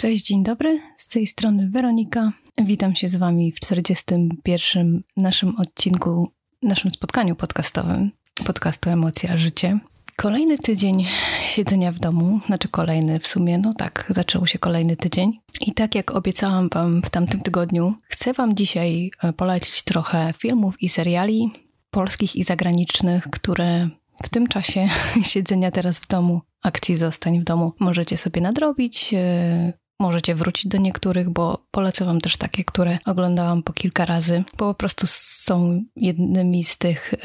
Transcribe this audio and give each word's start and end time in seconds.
Cześć, 0.00 0.26
dzień 0.26 0.42
dobry. 0.42 0.80
Z 0.96 1.08
tej 1.08 1.26
strony 1.26 1.70
Weronika. 1.70 2.32
Witam 2.58 2.94
się 2.94 3.08
z 3.08 3.16
Wami 3.16 3.52
w 3.52 3.60
41. 3.60 5.02
naszym 5.16 5.56
odcinku, 5.56 6.32
naszym 6.62 6.90
spotkaniu 6.90 7.36
podcastowym 7.36 8.10
podcastu 8.46 8.90
Emocja 8.90 9.36
Życie. 9.36 9.78
Kolejny 10.16 10.58
tydzień 10.58 11.06
siedzenia 11.42 11.92
w 11.92 11.98
domu, 11.98 12.40
znaczy 12.46 12.68
kolejny 12.68 13.18
w 13.18 13.26
sumie, 13.26 13.58
no 13.58 13.72
tak, 13.74 14.06
zaczął 14.08 14.46
się 14.46 14.58
kolejny 14.58 14.96
tydzień. 14.96 15.40
I 15.60 15.74
tak 15.74 15.94
jak 15.94 16.10
obiecałam 16.10 16.68
Wam 16.68 17.02
w 17.02 17.10
tamtym 17.10 17.40
tygodniu, 17.40 17.94
chcę 18.02 18.32
Wam 18.32 18.56
dzisiaj 18.56 19.10
e, 19.22 19.32
polecić 19.32 19.82
trochę 19.82 20.32
filmów 20.38 20.82
i 20.82 20.88
seriali 20.88 21.50
polskich 21.90 22.36
i 22.36 22.44
zagranicznych, 22.44 23.24
które 23.30 23.88
w 24.24 24.28
tym 24.28 24.46
czasie 24.46 24.88
siedzenia 25.32 25.70
teraz 25.70 25.98
w 25.98 26.06
domu, 26.06 26.40
akcji 26.62 26.96
Zostań 26.96 27.40
w 27.40 27.44
domu, 27.44 27.72
możecie 27.80 28.18
sobie 28.18 28.40
nadrobić, 28.40 29.14
e, 29.14 29.87
Możecie 30.00 30.34
wrócić 30.34 30.66
do 30.66 30.78
niektórych, 30.78 31.30
bo 31.30 31.66
polecę 31.70 32.04
Wam 32.04 32.20
też 32.20 32.36
takie, 32.36 32.64
które 32.64 32.98
oglądałam 33.04 33.62
po 33.62 33.72
kilka 33.72 34.04
razy, 34.04 34.44
bo 34.58 34.68
po 34.68 34.74
prostu 34.74 35.06
są 35.08 35.84
jednymi 35.96 36.64
z 36.64 36.78
tych, 36.78 37.14
y, 37.14 37.18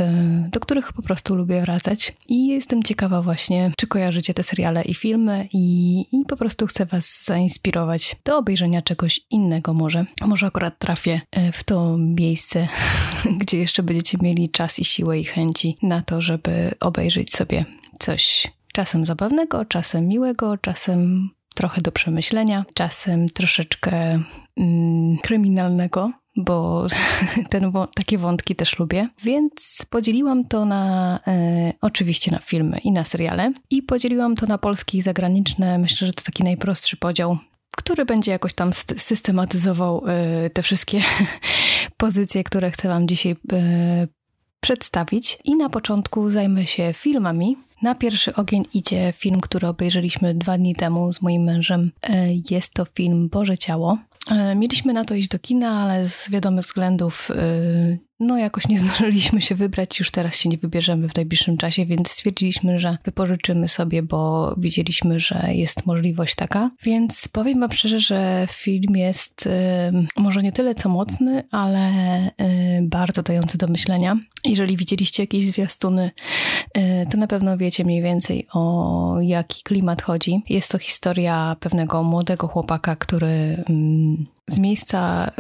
do 0.50 0.60
których 0.60 0.94
po 0.94 1.02
prostu 1.02 1.36
lubię 1.36 1.62
wracać. 1.62 2.14
I 2.28 2.48
jestem 2.48 2.84
ciekawa 2.84 3.22
właśnie, 3.22 3.72
czy 3.78 3.88
kojarzycie 3.88 4.34
te 4.34 4.44
seriale 4.44 4.82
i 4.82 4.94
filmy 4.94 5.48
i, 5.54 6.00
i 6.12 6.26
po 6.26 6.38
prostu 6.38 6.68
chcę 6.68 6.86
Was 6.86 7.24
zainspirować 7.26 8.16
do 8.26 8.38
obejrzenia 8.38 8.82
czegoś 8.82 9.22
innego 9.30 9.74
może. 9.74 10.06
Może 10.22 10.48
akurat 10.48 10.80
trafię 10.80 11.22
y, 11.38 11.52
w 11.52 11.64
to 11.64 11.98
miejsce, 11.98 12.68
gdzie 13.42 13.58
jeszcze 13.58 13.84
będziecie 13.84 14.18
mieli 14.22 14.50
czas 14.50 14.80
i 14.80 14.86
siłę 14.86 15.20
i 15.20 15.24
chęci 15.24 15.78
na 15.82 16.02
to, 16.02 16.22
żeby 16.22 16.76
obejrzeć 16.80 17.36
sobie 17.36 17.66
coś 18.00 18.48
czasem 18.74 19.06
zabawnego, 19.06 19.66
czasem 19.66 20.08
miłego, 20.08 20.58
czasem 20.58 21.30
trochę 21.54 21.82
do 21.82 21.92
przemyślenia, 21.92 22.66
czasem 22.74 23.30
troszeczkę 23.30 24.24
mm, 24.58 25.18
kryminalnego, 25.18 26.12
bo 26.36 26.88
ten, 27.50 27.72
takie 27.96 28.18
wątki 28.18 28.56
też 28.56 28.80
lubię. 28.80 29.10
Więc 29.24 29.86
podzieliłam 29.90 30.46
to 30.46 30.66
na 30.66 31.20
e, 31.28 31.74
oczywiście 31.82 32.32
na 32.32 32.40
filmy 32.40 32.80
i 32.80 32.92
na 32.92 33.04
seriale 33.04 33.54
i 33.70 33.82
podzieliłam 33.82 34.36
to 34.36 34.46
na 34.46 34.58
polskie 34.58 34.98
i 34.98 35.02
zagraniczne. 35.02 35.78
Myślę, 35.78 36.08
że 36.08 36.14
to 36.14 36.24
taki 36.24 36.44
najprostszy 36.44 36.98
podział. 36.98 37.38
Który 37.78 38.06
będzie 38.06 38.32
jakoś 38.32 38.54
tam 38.54 38.74
systematyzował 38.98 40.04
e, 40.08 40.50
te 40.50 40.62
wszystkie 40.62 41.02
pozycje, 41.98 42.44
które 42.44 42.72
chcę 42.72 42.88
Wam 42.88 43.08
dzisiaj 43.08 43.36
e, 43.54 44.08
przedstawić. 44.60 45.38
I 45.44 45.56
na 45.56 45.70
początku 45.70 46.30
zajmę 46.30 46.68
się 46.68 46.94
filmami, 46.94 47.58
na 47.84 47.96
pierwszy 47.96 48.36
ogień 48.36 48.64
idzie 48.74 49.14
film, 49.18 49.42
który 49.42 49.68
obejrzeliśmy 49.68 50.34
dwa 50.34 50.58
dni 50.58 50.76
temu 50.76 51.14
z 51.14 51.22
moim 51.22 51.44
mężem. 51.44 51.92
E, 52.10 52.28
jest 52.50 52.74
to 52.74 52.86
film 52.86 53.30
Boże 53.30 53.58
Ciało. 53.58 53.98
E, 54.32 54.56
mieliśmy 54.56 54.94
na 54.94 55.06
to 55.06 55.16
iść 55.16 55.30
do 55.30 55.40
kina, 55.40 55.82
ale 55.82 56.08
z 56.08 56.30
wiadomych 56.30 56.66
względów 56.66 57.32
e, 57.32 57.36
no 58.20 58.38
jakoś 58.38 58.68
nie 58.68 58.80
zdążyliśmy 58.84 59.42
się 59.42 59.56
wybrać, 59.56 60.00
już 60.00 60.12
teraz 60.12 60.36
się 60.36 60.50
nie 60.50 60.58
wybierzemy 60.58 61.10
w 61.10 61.16
najbliższym 61.16 61.58
czasie, 61.58 61.86
więc 61.86 62.12
stwierdziliśmy, 62.12 62.80
że 62.80 62.98
wypożyczymy 63.06 63.70
sobie, 63.70 64.04
bo 64.04 64.54
widzieliśmy, 64.58 65.20
że 65.20 65.50
jest 65.52 65.86
możliwość 65.86 66.36
taka. 66.36 66.72
Więc 66.84 67.28
powiem 67.28 67.60
wam 67.60 67.72
szczerze, 67.72 68.00
że 68.00 68.48
film 68.52 68.96
jest 68.96 69.46
y, 69.46 69.50
może 70.18 70.44
nie 70.44 70.52
tyle 70.52 70.76
co 70.76 70.90
mocny, 70.90 71.44
ale 71.52 71.92
y, 72.28 72.32
bardzo 72.82 73.24
dający 73.24 73.58
do 73.58 73.68
myślenia. 73.68 74.18
Jeżeli 74.46 74.78
widzieliście 74.78 75.24
jakieś 75.24 75.46
zwiastuny, 75.46 76.12
y, 76.78 76.82
to 77.12 77.18
na 77.18 77.28
pewno 77.28 77.58
wiecie 77.58 77.84
mniej 77.84 78.02
więcej 78.02 78.48
o 78.54 79.18
jaki 79.22 79.64
klimat 79.64 80.02
chodzi. 80.02 80.44
Jest 80.50 80.72
to 80.72 80.78
historia 80.78 81.56
pewnego 81.60 82.04
młodego 82.04 82.48
chłopaka, 82.48 82.96
który 82.96 83.64
z 84.48 84.60
miejsca 84.60 85.32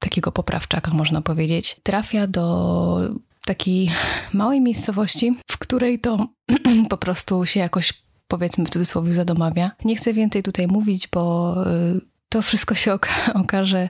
takiego 0.00 0.32
poprawczaka, 0.32 0.90
można 0.90 1.22
powiedzieć, 1.22 1.76
trafia 1.82 2.26
do 2.26 3.00
takiej 3.44 3.90
małej 4.32 4.60
miejscowości, 4.60 5.34
w 5.50 5.58
której 5.58 5.98
to 5.98 6.26
po 6.90 6.96
prostu 6.96 7.46
się 7.46 7.60
jakoś, 7.60 8.02
powiedzmy 8.28 8.64
w 8.64 8.70
cudzysłowie, 8.70 9.12
zadomawia. 9.12 9.70
Nie 9.84 9.96
chcę 9.96 10.12
więcej 10.12 10.42
tutaj 10.42 10.66
mówić, 10.66 11.08
bo 11.08 11.54
y, 11.96 12.00
to 12.28 12.42
wszystko 12.42 12.74
się 12.74 12.92
oka 12.92 13.10
okaże, 13.42 13.88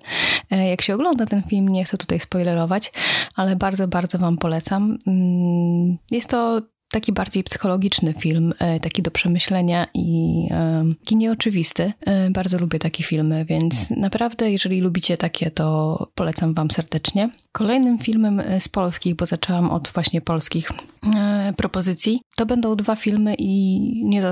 e, 0.50 0.68
jak 0.68 0.82
się 0.82 0.94
ogląda 0.94 1.26
ten 1.26 1.42
film. 1.42 1.68
Nie 1.68 1.84
chcę 1.84 1.96
tutaj 1.96 2.20
spoilerować, 2.20 2.92
ale 3.34 3.56
bardzo, 3.56 3.88
bardzo 3.88 4.18
Wam 4.18 4.38
polecam. 4.38 4.98
Mm, 5.06 5.98
jest 6.10 6.30
to 6.30 6.62
taki 6.90 7.12
bardziej 7.12 7.44
psychologiczny 7.44 8.14
film, 8.14 8.54
e, 8.58 8.80
taki 8.80 9.02
do 9.02 9.10
przemyślenia 9.10 9.86
i 9.94 10.46
e, 10.50 10.84
taki 11.00 11.16
nieoczywisty. 11.16 11.92
E, 12.00 12.30
bardzo 12.30 12.58
lubię 12.58 12.78
takie 12.78 13.04
filmy, 13.04 13.44
więc 13.44 13.90
naprawdę, 13.90 14.50
jeżeli 14.50 14.80
lubicie 14.80 15.16
takie, 15.16 15.50
to 15.50 16.08
polecam 16.14 16.54
Wam 16.54 16.70
serdecznie. 16.70 17.30
Kolejnym 17.52 17.98
filmem 17.98 18.42
z 18.60 18.68
polskich, 18.68 19.14
bo 19.14 19.26
zaczęłam 19.26 19.70
od 19.70 19.90
właśnie 19.94 20.20
polskich 20.20 20.70
propozycji, 21.56 22.20
to 22.36 22.46
będą 22.46 22.76
dwa 22.76 22.96
filmy 22.96 23.34
i 23.38 23.80
nie 24.04 24.22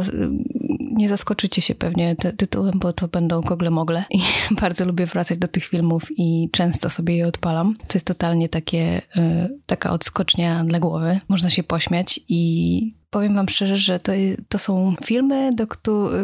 nie 0.98 1.08
zaskoczycie 1.08 1.62
się 1.62 1.74
pewnie 1.74 2.16
tytułem, 2.16 2.78
bo 2.78 2.92
to 2.92 3.08
będą 3.08 3.42
kogle 3.42 3.70
mogle 3.70 4.04
i 4.10 4.20
bardzo 4.60 4.84
lubię 4.84 5.06
wracać 5.06 5.38
do 5.38 5.48
tych 5.48 5.64
filmów 5.64 6.02
i 6.10 6.48
często 6.52 6.90
sobie 6.90 7.16
je 7.16 7.26
odpalam. 7.26 7.74
To 7.76 7.94
jest 7.94 8.06
totalnie 8.06 8.48
takie, 8.48 9.02
y, 9.16 9.58
taka 9.66 9.90
odskocznia 9.90 10.64
dla 10.64 10.80
głowy. 10.80 11.20
Można 11.28 11.50
się 11.50 11.62
pośmiać 11.62 12.20
i 12.28 12.97
powiem 13.10 13.34
Wam 13.34 13.48
szczerze, 13.48 13.76
że 13.76 13.98
to, 13.98 14.12
to 14.48 14.58
są 14.58 14.94
filmy, 15.04 15.50
do, 15.54 15.66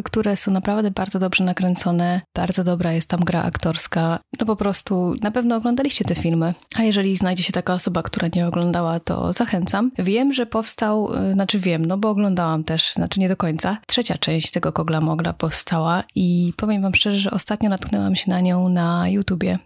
które 0.04 0.36
są 0.36 0.52
naprawdę 0.52 0.90
bardzo 0.90 1.18
dobrze 1.18 1.44
nakręcone. 1.44 2.20
Bardzo 2.34 2.64
dobra 2.64 2.92
jest 2.92 3.08
tam 3.08 3.20
gra 3.20 3.42
aktorska. 3.42 4.18
No 4.40 4.46
po 4.46 4.56
prostu 4.56 5.14
na 5.22 5.30
pewno 5.30 5.56
oglądaliście 5.56 6.04
te 6.04 6.14
filmy. 6.14 6.54
A 6.76 6.82
jeżeli 6.82 7.16
znajdzie 7.16 7.42
się 7.42 7.52
taka 7.52 7.74
osoba, 7.74 8.02
która 8.02 8.28
nie 8.34 8.46
oglądała, 8.46 9.00
to 9.00 9.32
zachęcam. 9.32 9.90
Wiem, 9.98 10.32
że 10.32 10.46
powstał, 10.46 11.14
y, 11.30 11.32
znaczy 11.32 11.58
wiem, 11.58 11.84
no 11.84 11.98
bo 11.98 12.10
oglądałam 12.10 12.64
też, 12.64 12.92
znaczy 12.92 13.20
nie 13.20 13.28
do 13.28 13.36
końca. 13.36 13.78
Trzecia 13.86 14.18
część 14.18 14.50
tego 14.50 14.72
Kogla 14.72 15.00
Mogla 15.00 15.32
powstała 15.32 16.04
i 16.14 16.52
powiem 16.56 16.82
Wam 16.82 16.94
szczerze, 16.94 17.18
że 17.18 17.30
ostatnio 17.30 17.70
natknęłam 17.70 18.14
się 18.14 18.30
na 18.30 18.40
nią 18.40 18.68
na 18.68 19.08
YouTubie. 19.08 19.58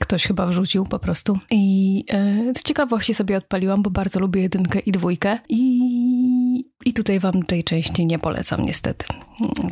Ktoś 0.00 0.26
chyba 0.26 0.46
wrzucił 0.46 0.84
po 0.84 0.98
prostu. 0.98 1.38
I 1.50 1.94
yy, 2.46 2.54
z 2.54 2.62
ciekawości 2.62 3.14
sobie 3.14 3.36
odpaliłam, 3.36 3.82
bo 3.82 3.90
bardzo 3.90 4.20
lubię 4.20 4.42
jedynkę 4.42 4.78
i 4.78 4.92
dwójkę. 4.92 5.38
I 5.48 5.80
i 6.84 6.92
tutaj 6.92 7.20
Wam 7.20 7.42
tej 7.42 7.64
części 7.64 8.06
nie 8.06 8.18
polecam, 8.18 8.66
niestety. 8.66 9.06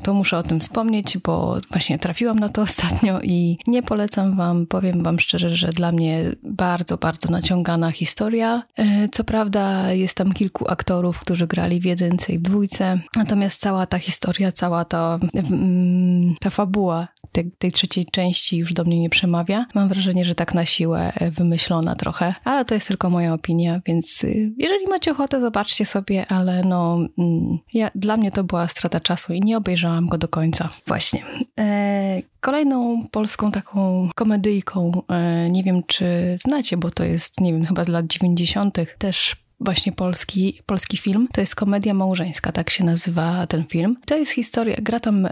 To 0.03 0.15
muszę 0.15 0.38
o 0.38 0.43
tym 0.43 0.60
wspomnieć, 0.60 1.19
bo 1.19 1.60
właśnie 1.71 1.98
trafiłam 1.98 2.38
na 2.38 2.48
to 2.48 2.62
ostatnio 2.71 3.21
i 3.21 3.59
nie 3.66 3.82
polecam 3.82 4.37
Wam. 4.37 4.66
Powiem 4.66 5.03
Wam 5.03 5.19
szczerze, 5.19 5.50
że 5.56 5.69
dla 5.69 5.93
mnie 5.93 6.25
bardzo, 6.43 6.97
bardzo 6.97 7.31
naciągana 7.31 7.91
historia. 7.91 8.62
E, 8.76 9.09
co 9.09 9.25
prawda, 9.25 9.93
jest 9.93 10.16
tam 10.16 10.32
kilku 10.32 10.71
aktorów, 10.71 11.21
którzy 11.21 11.47
grali 11.47 11.81
w 11.81 11.84
jedynce 11.84 12.32
i 12.32 12.38
w 12.38 12.43
dwójce, 12.43 12.98
natomiast 13.16 13.60
cała 13.60 13.87
ta 13.87 13.98
historia, 13.98 14.53
cała 14.53 14.84
ta, 14.84 15.19
mm, 15.34 16.34
ta 16.41 16.50
fabuła 16.50 17.09
tej, 17.32 17.50
tej 17.59 17.72
trzeciej 17.72 18.06
części 18.06 18.56
już 18.56 18.72
do 18.72 18.84
mnie 18.84 19.00
nie 19.00 19.10
przemawia. 19.10 19.66
Mam 19.75 19.88
wrażenie, 19.88 20.25
że 20.25 20.34
tak 20.34 20.54
na 20.54 20.66
siłę 20.66 21.12
wymyślona 21.32 21.97
trochę, 21.97 22.34
ale 22.44 22.65
to 22.65 22.75
jest 22.75 22.88
tylko 22.88 23.10
moja 23.10 23.34
opinia, 23.34 23.81
więc 23.87 24.25
y, 24.25 24.53
jeżeli 24.56 24.87
macie 24.87 25.10
ochotę, 25.10 25.41
zobaczcie 25.41 25.87
sobie, 25.87 26.27
ale 26.27 26.62
no, 26.65 26.98
mm, 27.19 27.59
ja, 27.75 27.91
dla 27.94 28.16
mnie 28.16 28.31
to 28.31 28.44
była 28.44 28.69
strata 28.69 29.00
czasu 29.00 29.32
i 29.32 29.41
nie 29.41 29.50
obejrzałam 29.56 30.06
go 30.06 30.19
do 30.19 30.28
końca. 30.28 30.71
Właśnie. 30.87 31.25
E, 31.59 32.22
kolejną 32.41 33.00
polską 33.11 33.50
taką 33.50 34.09
komedyjką, 34.15 35.03
e, 35.09 35.50
nie 35.50 35.62
wiem 35.62 35.83
czy 35.87 36.37
znacie, 36.44 36.77
bo 36.77 36.91
to 36.91 37.05
jest, 37.05 37.41
nie 37.41 37.53
wiem, 37.53 37.66
chyba 37.66 37.84
z 37.84 37.89
lat 37.89 38.06
90. 38.06 38.78
też 38.99 39.37
właśnie 39.60 39.93
polski, 39.93 40.60
polski 40.66 40.97
film. 40.97 41.28
To 41.33 41.41
jest 41.41 41.55
komedia 41.55 41.94
małżeńska, 41.94 42.53
tak 42.53 42.71
się 42.71 42.84
nazywa 42.84 43.47
ten 43.47 43.65
film. 43.65 43.97
To 44.07 44.16
jest 44.16 44.33
historia, 44.33 44.77
gra 44.83 45.01
tam 45.01 45.27
e, 45.27 45.30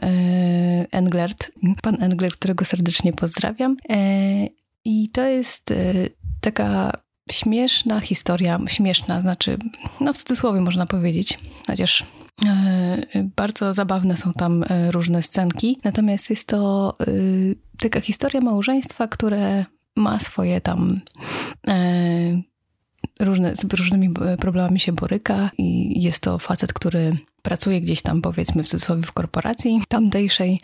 Englert, 0.91 1.53
pan 1.83 2.03
Englert, 2.03 2.37
którego 2.37 2.65
serdecznie 2.65 3.13
pozdrawiam. 3.13 3.77
E, 3.91 3.99
I 4.85 5.09
to 5.13 5.23
jest 5.27 5.71
e, 5.71 5.95
taka 6.41 6.93
śmieszna 7.31 8.01
historia, 8.01 8.61
śmieszna, 8.67 9.21
znaczy, 9.21 9.59
no 10.01 10.13
w 10.13 10.17
cudzysłowie 10.17 10.61
można 10.61 10.87
powiedzieć, 10.87 11.39
chociaż 11.67 12.07
bardzo 13.37 13.75
zabawne 13.75 14.17
są 14.17 14.33
tam 14.33 14.65
e, 14.69 14.91
różne 14.91 15.23
scenki. 15.23 15.79
Natomiast 15.85 16.31
jest 16.31 16.49
to 16.49 16.95
e, 17.01 17.05
taka 17.79 18.01
historia 18.01 18.41
małżeństwa, 18.41 19.09
które 19.09 19.65
ma 19.97 20.21
swoje 20.21 20.61
tam 20.61 21.01
różne, 23.21 23.57
z 23.57 23.65
różnymi 23.65 24.15
problemami 24.41 24.81
się 24.81 24.93
boryka 24.93 25.51
i 25.59 26.03
jest 26.03 26.23
to 26.23 26.39
facet, 26.39 26.73
który 26.73 27.17
pracuje 27.43 27.81
gdzieś 27.81 28.03
tam 28.03 28.23
powiedzmy 28.23 28.65
w 28.65 28.69
cudzysłowie 28.69 29.03
w 29.03 29.13
korporacji 29.13 29.83
tamtejszej, 29.89 30.61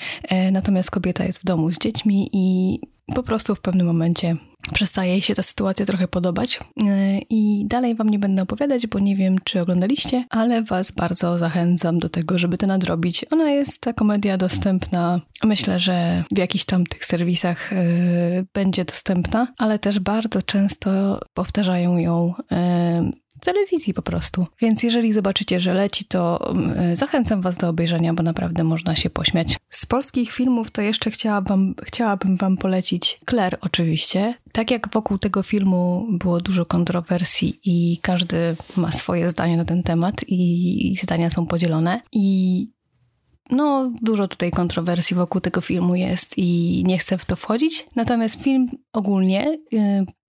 natomiast 0.53 0.91
kobieta 0.91 1.25
jest 1.25 1.39
w 1.39 1.45
domu 1.45 1.73
z 1.73 1.79
dziećmi 1.79 2.31
i 2.33 2.79
po 3.15 3.23
prostu 3.23 3.55
w 3.55 3.61
pewnym 3.61 3.87
momencie 3.87 4.37
przestaje 4.73 5.11
jej 5.11 5.23
się 5.23 5.35
ta 5.35 5.43
sytuacja 5.43 5.87
trochę 5.87 6.09
podobać. 6.09 6.61
E, 6.87 7.19
I 7.31 7.65
dalej 7.67 7.95
Wam 7.95 8.09
nie 8.09 8.19
będę 8.19 8.43
opowiadać, 8.43 8.87
bo 8.87 8.99
nie 8.99 9.17
wiem, 9.17 9.37
czy 9.45 9.61
oglądaliście, 9.61 10.25
ale 10.31 10.63
Was 10.63 10.91
bardzo 10.91 11.39
zachęcam 11.39 11.99
do 11.99 12.09
tego, 12.09 12.39
żeby 12.39 12.59
to 12.59 12.67
nadrobić. 12.67 13.25
Ona 13.31 13.51
jest, 13.51 13.81
ta 13.81 13.93
komedia, 13.93 14.37
dostępna. 14.37 15.21
Myślę, 15.45 15.79
że 15.79 16.25
w 16.35 16.39
jakichś 16.39 16.65
tam 16.65 16.87
tych 16.87 17.05
serwisach 17.05 17.73
yy, 17.73 18.47
będzie 18.55 18.85
dostępna, 18.85 19.49
ale 19.59 19.79
też 19.79 19.99
bardzo 20.01 20.43
często 20.43 21.21
powtarzają 21.35 21.99
ją 21.99 22.33
yy, 22.51 22.57
telewizji 23.45 23.95
po 23.95 24.03
prostu. 24.03 24.47
Więc 24.61 24.83
jeżeli 24.83 25.13
zobaczycie, 25.13 25.61
że 25.61 25.75
leci, 25.75 26.05
to 26.05 26.51
mm, 26.51 26.97
zachęcam 26.97 27.43
Was 27.43 27.57
do 27.57 27.69
obejrzenia, 27.69 28.15
bo 28.15 28.23
naprawdę 28.23 28.65
można 28.65 28.97
się 28.97 29.11
pośmiać. 29.11 29.57
Z 29.69 29.87
polskich 29.87 30.33
filmów 30.33 30.71
to 30.71 30.83
jeszcze 30.83 31.11
chciałabym, 31.11 31.75
chciałabym 31.85 32.37
Wam 32.37 32.57
polecić 32.57 33.19
Claire 33.31 33.59
oczywiście. 33.61 34.35
Tak 34.53 34.71
jak 34.71 34.89
wokół 34.93 35.19
tego 35.19 35.43
filmu 35.43 36.07
było 36.11 36.41
dużo 36.41 36.67
kontrowersji 36.67 37.61
i 37.65 37.99
każdy 38.03 38.57
ma 38.77 38.93
swoje 38.93 39.31
zdanie 39.31 39.57
na 39.57 39.65
ten 39.65 39.83
temat 39.83 40.15
i, 40.29 40.93
i 40.93 40.97
zdania 40.97 41.31
są 41.31 41.47
podzielone 41.47 42.01
i 42.13 42.74
no, 43.55 43.93
dużo 44.03 44.29
tutaj 44.29 44.51
kontrowersji 44.51 45.17
wokół 45.17 45.41
tego 45.41 45.61
filmu 45.61 45.95
jest 45.95 46.39
i 46.39 46.83
nie 46.87 46.99
chcę 46.99 47.19
w 47.19 47.25
to 47.25 47.37
wchodzić. 47.37 47.87
Natomiast 47.97 48.43
film 48.43 48.69
ogólnie, 48.93 49.59
y, 49.75 49.79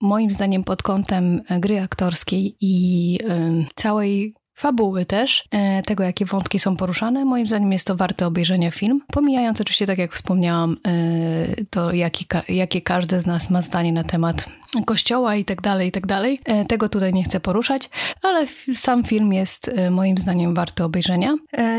moim 0.02 0.32
zdaniem, 0.32 0.64
pod 0.64 0.84
kątem 0.84 1.42
gry 1.60 1.82
aktorskiej 1.82 2.58
i 2.62 3.18
y, 3.24 3.66
całej 3.76 4.36
fabuły 4.56 5.06
też, 5.06 5.48
e, 5.52 5.82
tego 5.82 6.04
jakie 6.04 6.26
wątki 6.26 6.60
są 6.60 6.78
poruszane. 6.78 7.26
Moim 7.26 7.48
zdaniem 7.48 7.72
jest 7.72 7.88
to 7.88 7.96
warte 7.96 8.28
obejrzenia 8.28 8.72
film, 8.72 9.02
pomijając 9.08 9.62
oczywiście, 9.62 9.86
tak 9.86 9.98
jak 9.98 10.14
wspomniałam, 10.14 10.78
e, 10.88 11.66
to 11.70 11.94
jaki, 11.94 12.26
jakie 12.50 12.82
każdy 12.82 13.20
z 13.20 13.26
nas 13.26 13.50
ma 13.50 13.62
zdanie 13.62 13.94
na 13.94 14.04
temat 14.04 14.50
kościoła 14.86 15.36
i 15.36 15.46
tak 15.46 15.62
dalej, 15.62 15.88
i 15.88 15.92
tak 15.92 16.08
dalej. 16.08 16.40
E, 16.46 16.66
tego 16.66 16.90
tutaj 16.90 17.14
nie 17.14 17.24
chcę 17.24 17.40
poruszać, 17.40 17.90
ale 18.22 18.48
sam 18.74 19.04
film 19.04 19.34
jest 19.34 19.72
moim 19.92 20.18
zdaniem 20.18 20.54
warty 20.54 20.84
obejrzenia. 20.84 21.36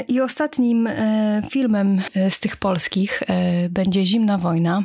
I 0.09 0.21
ostatnim 0.21 0.89
filmem 1.51 2.01
z 2.29 2.41
tych 2.41 2.57
polskich 2.57 3.23
będzie 3.71 4.07
Zimna 4.07 4.39
Wojna 4.39 4.83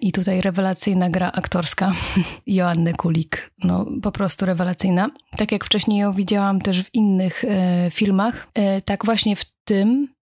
I 0.00 0.12
tutaj 0.12 0.40
rewelacyjna 0.40 1.10
gra 1.10 1.32
aktorska 1.32 1.92
Joanny 2.46 2.94
Kulik. 2.94 3.50
No 3.64 3.86
po 4.02 4.12
prostu 4.12 4.46
rewelacyjna. 4.46 5.10
Tak 5.36 5.52
jak 5.52 5.64
wcześniej 5.64 6.00
ją 6.00 6.12
widziałam 6.12 6.60
też 6.60 6.84
w 6.84 6.94
innych 6.94 7.44
e, 7.44 7.90
filmach, 7.90 8.48
e, 8.54 8.80
tak 8.80 9.04
właśnie 9.04 9.36
w 9.36 9.44
tym 9.64 10.08
E, 10.08 10.17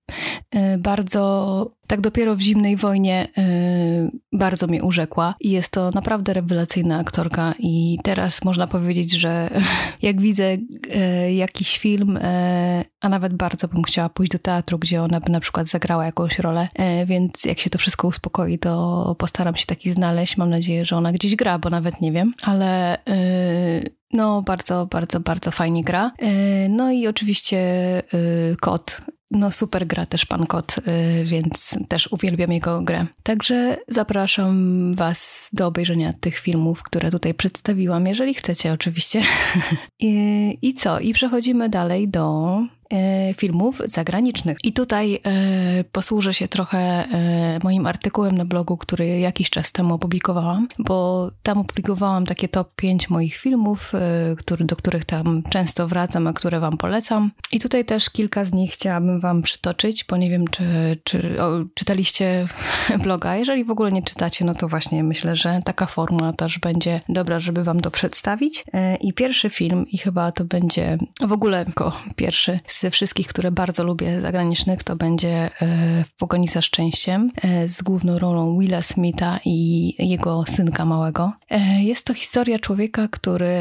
bardzo, 0.79 1.71
tak 1.87 2.01
dopiero 2.01 2.37
w 2.37 2.41
zimnej 2.41 2.77
wojnie 2.77 3.29
e, 3.39 4.11
bardzo 4.33 4.67
mnie 4.67 4.83
urzekła 4.83 5.35
i 5.41 5.51
jest 5.51 5.73
to 5.73 5.91
naprawdę 5.91 6.33
rewelacyjna 6.33 6.99
aktorka 6.99 7.55
i 7.59 7.99
teraz 8.03 8.45
można 8.45 8.67
powiedzieć, 8.67 9.13
że 9.13 9.51
jak 10.03 10.21
widzę 10.21 10.57
e, 10.91 11.35
jakiś 11.35 11.79
film, 11.79 12.19
a 13.01 13.09
nawet 13.09 13.35
bardzo 13.35 13.69
bym 13.69 13.83
chciała 13.83 14.09
pójść 14.09 14.33
do 14.33 14.39
teatru, 14.39 14.79
gdzie 14.79 15.03
ona 15.03 15.21
by 15.21 15.33
na 15.33 15.41
przykład 15.41 15.67
zagrała 15.67 16.05
jakąś 16.05 16.39
rolę, 16.39 16.69
więc 17.07 17.45
jak 17.45 17.61
się 17.61 17.71
to 17.71 17.79
wszystko 17.79 18.09
uspokoi, 18.09 18.59
to 18.59 19.15
postaram 19.19 19.57
się 19.57 19.67
taki 19.67 19.91
znaleźć. 19.91 20.37
Mam 20.37 20.51
nadzieję, 20.51 20.85
że 20.85 20.97
ona 20.97 21.13
gdzieś 21.13 21.37
gra, 21.37 21.59
bo 21.59 21.71
nawet 21.71 22.01
nie 22.01 22.13
wiem, 22.13 22.33
ale 22.43 22.99
no, 24.13 24.43
bardzo, 24.43 24.87
bardzo, 24.87 25.21
bardzo 25.21 25.51
fajnie 25.51 25.83
gra. 25.85 26.13
No 26.69 26.93
i 26.93 27.07
oczywiście 27.07 27.63
kot 28.61 29.01
no 29.31 29.51
super 29.51 29.87
gra 29.87 30.07
też 30.07 30.27
Pan 30.27 30.47
Kot, 30.47 30.79
y, 30.79 31.25
więc 31.25 31.79
też 31.89 32.09
uwielbiam 32.13 32.53
jego 32.53 32.81
grę. 32.81 33.07
Także 33.23 33.77
zapraszam 33.89 34.95
Was 34.95 35.51
do 35.53 35.67
obejrzenia 35.67 36.13
tych 36.13 36.39
filmów, 36.39 36.83
które 36.83 37.11
tutaj 37.11 37.35
przedstawiłam, 37.35 38.07
jeżeli 38.07 38.35
chcecie 38.35 38.73
oczywiście. 38.73 39.23
I, 40.01 40.59
I 40.63 40.75
co? 40.75 41.01
I 41.01 41.13
przechodzimy 41.13 41.69
dalej 41.69 42.09
do 42.09 42.59
filmów 43.37 43.83
zagranicznych. 43.85 44.59
I 44.65 44.73
tutaj 44.73 45.15
e, 45.15 45.85
posłużę 45.85 46.35
się 46.35 46.49
trochę 46.49 46.79
e, 46.79 47.59
moim 47.65 47.87
artykułem 47.87 48.39
na 48.39 48.45
blogu, 48.45 48.77
który 48.77 49.19
jakiś 49.19 49.51
czas 49.51 49.73
temu 49.73 49.95
opublikowałam, 49.95 50.69
bo 50.79 51.31
tam 51.43 51.59
opublikowałam 51.59 52.27
takie 52.27 52.49
top 52.49 52.75
5 52.77 53.11
moich 53.11 53.37
filmów, 53.37 53.93
do 54.61 54.77
których 54.77 55.05
tam 55.05 55.43
często 55.51 55.89
wracam, 55.89 56.27
a 56.27 56.33
które 56.33 56.61
Wam 56.61 56.77
polecam. 56.77 57.31
I 57.53 57.61
tutaj 57.61 57.85
też 57.85 58.11
kilka 58.11 58.45
z 58.45 58.53
nich 58.53 58.73
chciałabym 58.73 59.21
Wam 59.21 59.43
przytoczyć, 59.43 60.05
bo 60.05 60.17
nie 60.17 60.31
wiem, 60.31 60.49
czy, 60.49 60.99
czy 61.05 61.43
o, 61.43 61.65
czytaliście 61.75 62.47
bloga. 63.05 63.37
Jeżeli 63.37 63.65
w 63.65 63.71
ogóle 63.71 63.93
nie 63.93 64.03
czytacie, 64.03 64.45
no 64.45 64.55
to 64.55 64.69
właśnie 64.69 65.05
myślę, 65.05 65.37
że 65.37 65.61
taka 65.65 65.87
forma 65.87 66.33
też 66.33 66.59
będzie 66.59 67.01
dobra, 67.09 67.41
żeby 67.41 67.65
Wam 67.65 67.81
to 67.81 67.91
przedstawić. 67.91 68.65
I 69.01 69.13
pierwszy 69.13 69.51
film, 69.51 69.87
i 69.89 69.99
chyba 69.99 70.33
to 70.33 70.45
będzie 70.45 70.99
w 71.21 71.33
ogóle 71.33 71.65
jako 71.67 71.93
pierwszy 72.17 72.61
ze 72.81 72.91
wszystkich, 72.91 73.27
które 73.27 73.51
bardzo 73.51 73.85
lubię 73.85 74.21
zagranicznych, 74.21 74.85
to 74.85 74.97
będzie 74.97 75.51
e, 75.63 76.05
W 76.05 76.17
pogoni 76.17 76.49
za 76.49 76.63
szczęściem 76.63 77.31
e, 77.43 77.69
z 77.69 77.83
główną 77.83 78.19
rolą 78.19 78.59
Willa 78.59 78.83
Smitha 78.83 79.41
i 79.45 79.95
jego 80.09 80.45
synka 80.47 80.85
małego. 80.85 81.33
E, 81.51 81.83
jest 81.83 82.07
to 82.07 82.15
historia 82.15 82.59
człowieka, 82.59 83.09
który 83.09 83.57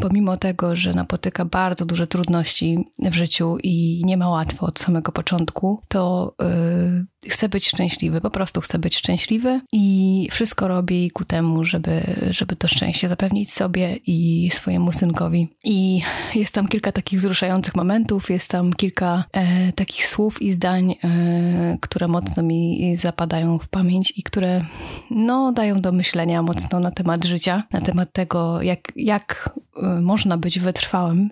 pomimo 0.00 0.36
tego, 0.36 0.76
że 0.76 0.94
napotyka 0.94 1.44
bardzo 1.44 1.84
duże 1.84 2.06
trudności 2.06 2.84
w 2.98 3.14
życiu 3.14 3.56
i 3.62 4.02
nie 4.04 4.16
ma 4.16 4.28
łatwo 4.28 4.66
od 4.66 4.78
samego 4.78 5.12
początku, 5.12 5.82
to 5.88 6.34
chce 7.28 7.48
być 7.48 7.68
szczęśliwy, 7.68 8.20
po 8.20 8.30
prostu 8.30 8.60
chce 8.60 8.78
być 8.78 8.96
szczęśliwy 8.96 9.60
i 9.72 10.28
wszystko 10.30 10.68
robi 10.68 11.10
ku 11.10 11.24
temu, 11.24 11.64
żeby, 11.64 12.02
żeby 12.30 12.56
to 12.56 12.68
szczęście 12.68 13.08
zapewnić 13.08 13.52
sobie 13.52 13.96
i 14.06 14.48
swojemu 14.52 14.92
synkowi. 14.92 15.48
I 15.64 16.02
jest 16.34 16.54
tam 16.54 16.68
kilka 16.68 16.92
takich 16.92 17.18
wzruszających 17.18 17.74
momentów, 17.74 18.30
jest 18.30 18.50
tam 18.50 18.72
kilka 18.72 19.24
e, 19.32 19.72
takich 19.72 20.06
słów 20.06 20.42
i 20.42 20.52
zdań, 20.52 20.94
e, 21.04 21.78
które 21.80 22.08
mocno 22.08 22.42
mi 22.42 22.96
zapadają 22.96 23.58
w 23.58 23.68
pamięć 23.68 24.12
i 24.16 24.22
które 24.22 24.60
no, 25.10 25.52
dają 25.52 25.80
do 25.80 25.92
myślenia 25.92 26.42
mocno 26.42 26.80
na 26.80 26.90
temat 26.90 27.24
życia, 27.24 27.62
na 27.72 27.80
temat 27.80 28.12
tego, 28.12 28.62
jak, 28.62 28.92
jak 28.96 29.50
e, 29.82 30.00
można 30.00 30.38
być 30.38 30.58
wytrwałym. 30.58 31.30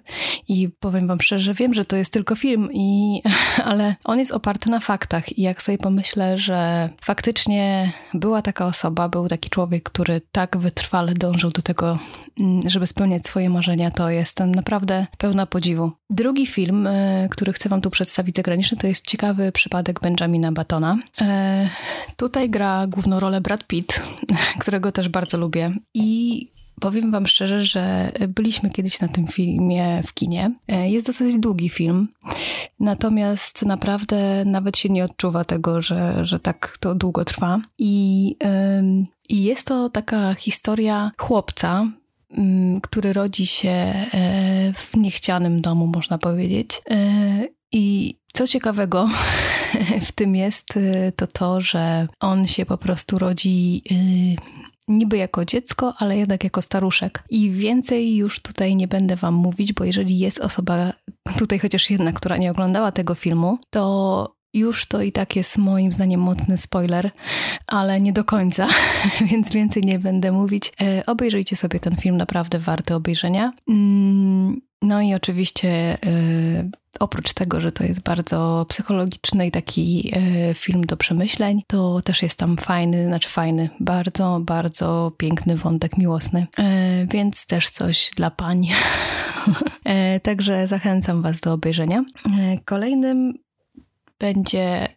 I 0.49 0.69
powiem 0.81 1.07
Wam 1.07 1.21
szczerze, 1.21 1.55
wiem, 1.55 1.75
że 1.75 1.85
to 1.85 1.97
jest 1.97 2.13
tylko 2.13 2.35
film, 2.35 2.69
i, 2.73 3.23
ale 3.65 3.97
on 4.05 4.19
jest 4.19 4.33
oparty 4.33 4.71
na 4.71 4.81
faktach. 4.81 5.39
I 5.39 5.43
jak 5.43 5.63
sobie 5.63 5.79
pomyślę, 5.83 6.39
że 6.39 6.91
faktycznie 7.05 7.93
była 8.15 8.43
taka 8.43 8.67
osoba, 8.67 9.09
był 9.09 9.29
taki 9.29 9.51
człowiek, 9.51 9.83
który 9.83 10.21
tak 10.33 10.57
wytrwale 10.57 11.15
dążył 11.15 11.51
do 11.51 11.63
tego, 11.63 11.99
mm, 12.41 12.71
żeby 12.71 12.87
spełniać 12.87 13.27
swoje 13.27 13.51
marzenia, 13.51 13.91
to 13.91 14.11
jestem 14.11 14.55
naprawdę 14.55 15.07
pełna 15.19 15.47
podziwu. 15.47 15.93
Drugi 16.11 16.47
film, 16.47 16.87
e, 16.87 17.29
który 17.31 17.53
chcę 17.53 17.69
Wam 17.69 17.81
tu 17.81 17.91
przedstawić 17.91 18.37
zagraniczny, 18.37 18.79
to 18.79 18.87
jest 18.87 19.07
ciekawy 19.07 19.53
przypadek 19.53 20.01
Benjamina 20.01 20.53
Batona. 20.53 20.99
E, 21.21 21.69
tutaj 22.17 22.51
gra 22.51 22.87
główną 22.87 23.21
rolę 23.21 23.41
Brad 23.41 23.65
Pitt, 23.65 24.03
którego 24.61 24.93
też 24.93 25.09
bardzo 25.09 25.39
lubię. 25.39 25.75
I 25.95 26.53
Powiem 26.81 27.11
Wam 27.11 27.27
szczerze, 27.27 27.65
że 27.65 28.13
byliśmy 28.29 28.71
kiedyś 28.71 29.01
na 29.01 29.09
tym 29.09 29.27
filmie 29.27 30.03
w 30.07 30.15
kinie. 30.15 30.53
E, 30.69 30.91
jest 30.91 31.07
dosyć 31.07 31.39
długi 31.39 31.69
film, 31.69 32.09
natomiast 32.81 33.63
naprawdę 33.63 34.45
nawet 34.45 34.79
się 34.79 34.89
nie 34.89 35.05
odczuwa 35.05 35.45
tego, 35.45 35.83
że, 35.83 36.25
że 36.25 36.39
tak 36.39 36.77
to 36.81 36.95
długo 36.95 37.25
trwa. 37.25 37.61
I, 37.79 38.37
i 39.29 39.43
jest 39.43 39.67
to 39.67 39.89
taka 39.89 40.35
historia 40.35 41.11
chłopca, 41.19 41.87
mm, 42.31 42.81
który 42.81 43.13
rodzi 43.13 43.47
się 43.47 43.71
e, 43.71 44.73
w 44.77 44.97
niechcianym 44.97 45.61
domu, 45.61 45.87
można 45.87 46.19
powiedzieć. 46.19 46.83
E, 46.91 47.49
I 47.73 48.17
co 48.33 48.47
ciekawego 48.47 49.09
w 50.09 50.13
tym 50.13 50.37
jest, 50.37 50.69
to 51.17 51.27
to, 51.27 51.61
że 51.61 52.07
on 52.21 52.47
się 52.47 52.67
po 52.67 52.79
prostu 52.79 53.19
rodzi 53.19 53.83
niby 54.89 55.17
jako 55.17 55.45
dziecko, 55.45 55.95
ale 55.99 56.17
jednak 56.17 56.45
jako 56.45 56.63
staruszek. 56.63 57.25
I 57.31 57.51
więcej 57.51 58.17
już 58.17 58.43
tutaj 58.43 58.77
nie 58.77 58.89
będę 58.89 59.17
Wam 59.17 59.35
mówić, 59.35 59.73
bo 59.73 59.85
jeżeli 59.85 60.19
jest 60.19 60.41
osoba 60.41 60.93
tutaj 61.39 61.59
chociaż 61.59 61.91
jedna, 61.91 62.13
która 62.13 62.37
nie 62.37 62.51
oglądała 62.51 62.93
tego 62.93 63.15
filmu, 63.15 63.59
to 63.71 64.35
już 64.55 64.87
to 64.87 65.03
i 65.03 65.13
tak 65.13 65.37
jest 65.37 65.59
moim 65.59 65.93
zdaniem 65.93 66.21
mocny 66.21 66.59
spoiler, 66.59 67.11
ale 67.67 68.01
nie 68.01 68.13
do 68.13 68.25
końca, 68.25 68.69
więc 69.31 69.53
więcej 69.53 69.83
nie 69.83 69.99
będę 69.99 70.33
mówić. 70.33 70.73
E, 70.81 71.07
obejrzyjcie 71.07 71.57
sobie 71.57 71.81
ten 71.81 71.97
film, 71.97 72.17
naprawdę 72.17 72.59
warty 72.59 72.95
obejrzenia. 72.95 73.53
Mm, 73.69 74.61
no 74.83 75.03
i 75.03 75.15
oczywiście 75.15 75.69
e, 75.69 76.71
oprócz 77.03 77.33
tego, 77.33 77.61
że 77.61 77.73
to 77.73 77.85
jest 77.85 78.03
bardzo 78.03 78.67
psychologiczny 78.69 79.47
i 79.47 79.51
taki 79.51 80.13
e, 80.15 80.55
film 80.55 80.87
do 80.87 80.97
przemyśleń, 80.97 81.63
to 81.67 82.03
też 82.03 82.23
jest 82.23 82.39
tam 82.39 82.57
fajny, 82.57 83.07
znaczy 83.07 83.29
fajny, 83.29 83.71
bardzo, 83.81 84.41
bardzo 84.41 85.13
piękny 85.17 85.57
wątek 85.57 85.99
miłosny, 85.99 86.47
e, 86.59 87.07
więc 87.07 87.47
też 87.47 87.71
coś 87.71 88.11
dla 88.17 88.31
pań. 88.31 88.69
Także 90.23 90.67
zachęcam 90.67 91.23
Was 91.23 91.41
do 91.41 91.53
obejrzenia. 91.53 92.05
Kolejnym 92.65 93.35
będzie 94.19 94.89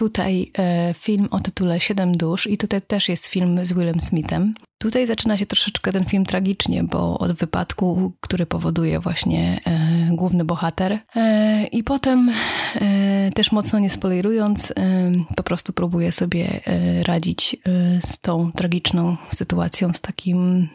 Tutaj 0.00 0.50
e, 0.58 0.94
film 0.94 1.28
o 1.30 1.38
tytule 1.38 1.80
Siedem 1.80 2.16
dusz 2.16 2.46
i 2.46 2.58
tutaj 2.58 2.82
też 2.82 3.08
jest 3.08 3.26
film 3.26 3.66
z 3.66 3.72
Willem 3.72 4.00
Smithem. 4.00 4.54
Tutaj 4.78 5.06
zaczyna 5.06 5.36
się 5.36 5.46
troszeczkę 5.46 5.92
ten 5.92 6.04
film 6.04 6.24
tragicznie, 6.24 6.84
bo 6.84 7.18
od 7.18 7.32
wypadku, 7.32 8.12
który 8.20 8.46
powoduje 8.46 9.00
właśnie 9.00 9.60
e, 9.66 10.16
główny 10.16 10.44
bohater. 10.44 10.98
E, 11.16 11.66
I 11.66 11.84
potem, 11.84 12.30
e, 12.74 13.30
też 13.34 13.52
mocno 13.52 13.78
nie 13.78 13.90
spoilerując, 13.90 14.70
e, 14.70 14.72
po 15.36 15.42
prostu 15.42 15.72
próbuje 15.72 16.12
sobie 16.12 16.60
e, 16.66 17.02
radzić 17.02 17.56
z 18.06 18.20
tą 18.20 18.52
tragiczną 18.52 19.16
sytuacją, 19.30 19.92
z 19.92 20.00
takim 20.00 20.68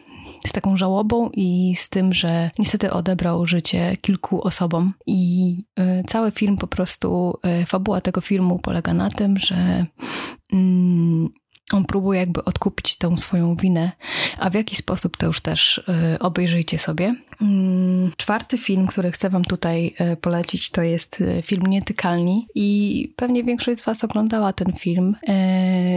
z 0.46 0.52
taką 0.52 0.76
żałobą 0.76 1.30
i 1.32 1.74
z 1.76 1.88
tym, 1.88 2.12
że 2.12 2.50
niestety 2.58 2.92
odebrał 2.92 3.46
życie 3.46 3.96
kilku 4.00 4.42
osobom. 4.42 4.94
I 5.06 5.56
y, 5.78 6.04
cały 6.06 6.30
film 6.30 6.56
po 6.56 6.66
prostu, 6.66 7.38
y, 7.62 7.66
fabuła 7.66 8.00
tego 8.00 8.20
filmu 8.20 8.58
polega 8.58 8.94
na 8.94 9.10
tym, 9.10 9.38
że 9.38 9.86
mm, 10.52 11.28
on 11.72 11.84
próbuje 11.84 12.20
jakby 12.20 12.44
odkupić 12.44 12.98
tą 12.98 13.16
swoją 13.16 13.56
winę, 13.56 13.92
a 14.38 14.50
w 14.50 14.54
jaki 14.54 14.76
sposób 14.76 15.16
to 15.16 15.26
już 15.26 15.40
też 15.40 15.78
y, 15.78 16.18
obejrzyjcie 16.18 16.78
sobie. 16.78 17.14
Mm, 17.42 18.12
czwarty 18.16 18.58
film, 18.58 18.86
który 18.86 19.10
chcę 19.10 19.30
wam 19.30 19.44
tutaj 19.44 19.94
polecić, 20.20 20.70
to 20.70 20.82
jest 20.82 21.22
film 21.42 21.66
Nietykalni 21.66 22.46
i 22.54 23.14
pewnie 23.16 23.44
większość 23.44 23.78
z 23.78 23.84
was 23.84 24.04
oglądała 24.04 24.52
ten 24.52 24.72
film. 24.72 25.16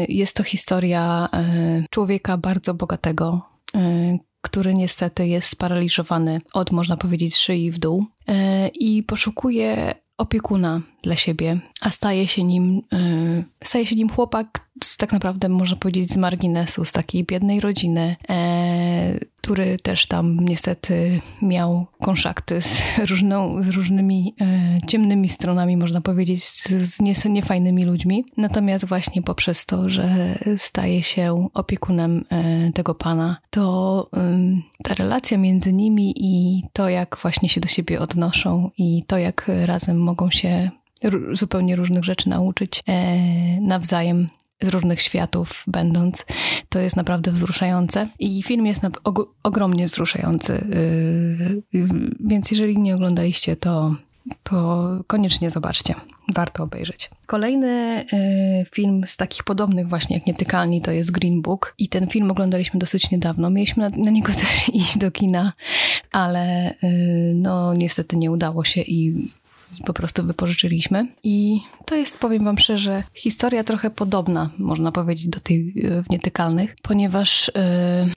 Jest 0.10 0.36
to 0.36 0.44
historia 0.44 1.29
człowieka 1.89 2.38
bardzo 2.38 2.74
bogatego, 2.74 3.41
który 4.50 4.74
niestety 4.74 5.27
jest 5.27 5.50
sparaliżowany 5.50 6.39
od, 6.53 6.72
można 6.72 6.98
powiedzieć, 6.98 7.36
szyi 7.36 7.72
w 7.72 7.79
dół 7.79 8.06
e, 8.27 8.68
i 8.68 9.03
poszukuje 9.03 9.94
opiekuna 10.18 10.82
dla 11.03 11.15
siebie, 11.15 11.60
a 11.82 11.89
staje 11.89 12.27
się 12.27 12.44
nim, 12.44 12.82
e, 12.94 13.44
staje 13.63 13.86
się 13.86 13.96
nim 13.96 14.10
chłopak 14.10 14.70
z, 14.84 14.98
tak 14.98 15.12
naprawdę, 15.12 15.50
można 15.50 15.75
powiedzieć, 15.75 16.10
z 16.10 16.18
marginesu, 16.18 16.86
z 16.86 16.91
takiej 16.91 17.24
biednej 17.24 17.60
rodziny, 17.60 18.15
e, 18.29 19.20
który 19.41 19.77
też 19.77 20.08
tam 20.08 20.39
niestety 20.39 21.22
miał 21.41 21.86
konszakty 22.01 22.62
z, 22.62 22.82
różną, 23.10 23.63
z 23.63 23.70
różnymi 23.70 24.36
e, 24.41 24.77
ciemnymi 24.88 25.27
stronami, 25.27 25.77
można 25.77 26.01
powiedzieć, 26.01 26.44
z, 26.44 26.68
z 26.68 27.01
nie, 27.01 27.13
niefajnymi 27.25 27.86
ludźmi. 27.86 28.25
Natomiast 28.38 28.86
właśnie 28.86 29.22
poprzez 29.22 29.65
to, 29.65 29.89
że 29.89 30.39
staje 30.58 31.03
się 31.03 31.48
opiekunem 31.53 32.25
e, 32.29 32.72
tego 32.72 32.96
pana, 32.96 33.38
to 33.50 34.10
ta 34.84 34.96
relacja 34.96 35.38
między 35.38 35.74
nimi 35.74 36.13
i 36.18 36.63
to, 36.74 36.89
jak 36.89 37.18
właśnie 37.22 37.50
się 37.50 37.62
do 37.62 37.68
siebie 37.68 38.00
odnoszą 38.00 38.70
i 38.77 39.03
to, 39.08 39.18
jak 39.18 39.51
razem 39.65 39.98
mogą 39.98 40.32
się 40.32 40.72
zupełnie 41.34 41.75
różnych 41.75 42.03
rzeczy 42.03 42.29
nauczyć 42.29 42.84
e, 42.88 43.62
nawzajem 43.62 44.27
z 44.62 44.68
różnych 44.68 45.01
światów 45.01 45.63
będąc, 45.68 46.25
to 46.70 46.79
jest 46.79 46.96
naprawdę 46.96 47.32
wzruszające. 47.32 48.08
I 48.20 48.44
film 48.44 48.65
jest 48.65 48.82
og 49.03 49.20
ogromnie 49.44 49.86
wzruszający. 49.86 50.65
Yy, 51.74 51.88
więc 52.20 52.51
jeżeli 52.51 52.77
nie 52.77 52.96
oglądaliście, 52.96 53.56
to, 53.56 53.96
to 54.44 54.88
koniecznie 55.08 55.50
zobaczcie. 55.50 55.96
Warto 56.34 56.63
obejrzeć. 56.63 57.10
Kolejny 57.25 58.06
y, 58.13 58.65
film 58.72 59.03
z 59.08 59.18
takich 59.18 59.44
podobnych 59.44 59.88
właśnie 59.88 60.15
jak 60.15 60.25
Nietykalni 60.25 60.82
to 60.82 60.91
jest 60.91 61.12
Green 61.12 61.41
Book 61.41 61.74
i 61.77 61.88
ten 61.88 62.08
film 62.08 62.32
oglądaliśmy 62.32 62.79
dosyć 62.79 63.12
niedawno. 63.12 63.50
Mieliśmy 63.50 63.89
na, 63.89 63.98
na 63.98 64.12
niego 64.12 64.34
też 64.44 64.70
iść 64.70 64.98
do 64.98 65.12
kina, 65.12 65.53
ale 66.12 66.72
y, 66.72 67.34
no 67.36 67.74
niestety 67.74 68.18
nie 68.18 68.32
udało 68.32 68.63
się 68.63 68.82
i 68.82 69.29
po 69.85 69.93
prostu 69.93 70.23
wypożyczyliśmy. 70.23 71.07
I 71.23 71.61
to 71.85 71.95
jest, 71.95 72.19
powiem 72.19 72.43
Wam 72.43 72.57
szczerze, 72.57 73.03
historia 73.13 73.63
trochę 73.63 73.89
podobna, 73.89 74.49
można 74.57 74.91
powiedzieć, 74.91 75.27
do 75.27 75.39
tej 75.39 75.73
e, 75.83 76.03
w 76.03 76.09
Nietykalnych, 76.09 76.75
ponieważ 76.81 77.49
y, 77.49 77.51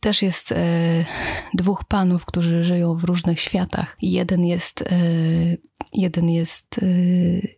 też 0.01 0.23
jest 0.23 0.53
y, 0.53 0.55
dwóch 1.55 1.85
panów, 1.85 2.25
którzy 2.25 2.65
żyją 2.65 2.95
w 2.95 3.05
różnych 3.05 3.41
światach. 3.41 3.97
Jeden 4.03 4.45
jest, 4.45 4.85
jeden 5.95 6.31
jest 6.31 6.81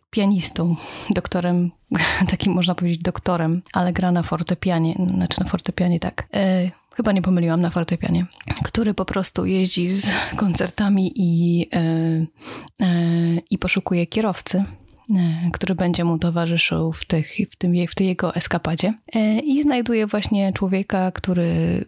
pianistą, 0.09 0.75
doktorem, 1.15 1.71
takim 2.31 2.53
można 2.53 2.75
powiedzieć 2.75 3.01
doktorem, 3.01 3.61
ale 3.73 3.93
gra 3.93 4.11
na 4.11 4.23
fortepianie, 4.23 4.95
znaczy 5.15 5.41
na 5.41 5.49
fortepianie 5.49 5.99
tak 5.99 6.27
chyba 6.95 7.11
nie 7.11 7.21
pomyliłam 7.21 7.61
na 7.61 7.69
fortepianie, 7.69 8.25
który 8.63 8.93
po 8.93 9.05
prostu 9.05 9.45
jeździ 9.45 9.87
z 9.87 10.09
koncertami 10.35 11.11
i, 11.15 11.65
e, 11.73 11.79
e, 11.79 12.25
i 13.49 13.57
poszukuje 13.57 14.07
kierowcy 14.07 14.63
e, 15.15 15.49
który 15.53 15.75
będzie 15.75 16.03
mu 16.03 16.19
towarzyszył 16.19 16.91
w, 16.91 17.05
tych, 17.05 17.35
w, 17.51 17.55
tym, 17.55 17.73
w 17.89 17.95
tej 17.95 18.07
jego 18.07 18.35
eskapadzie. 18.35 18.93
I 19.43 19.63
znajduje 19.63 20.07
właśnie 20.07 20.53
człowieka, 20.53 21.11
który 21.11 21.85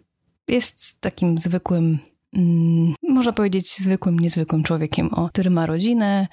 jest 0.48 1.00
takim 1.00 1.38
zwykłym, 1.38 1.98
mm, 2.32 2.94
można 3.08 3.32
powiedzieć, 3.32 3.78
zwykłym, 3.78 4.18
niezwykłym 4.18 4.62
człowiekiem, 4.62 5.14
o, 5.14 5.28
który 5.28 5.50
ma 5.50 5.66
rodzinę, 5.66 6.28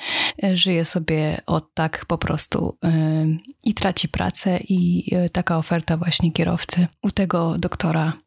żyje 0.54 0.86
sobie 0.86 1.42
od 1.46 1.74
tak 1.74 2.06
po 2.06 2.18
prostu 2.18 2.78
i 3.64 3.74
traci 3.74 4.08
pracę. 4.08 4.60
I 4.70 5.12
taka 5.32 5.58
oferta 5.58 5.98
właśnie 5.98 6.32
kierowcy 6.32 6.88
u 7.02 7.12
tego 7.12 7.56
doktora 7.60 8.25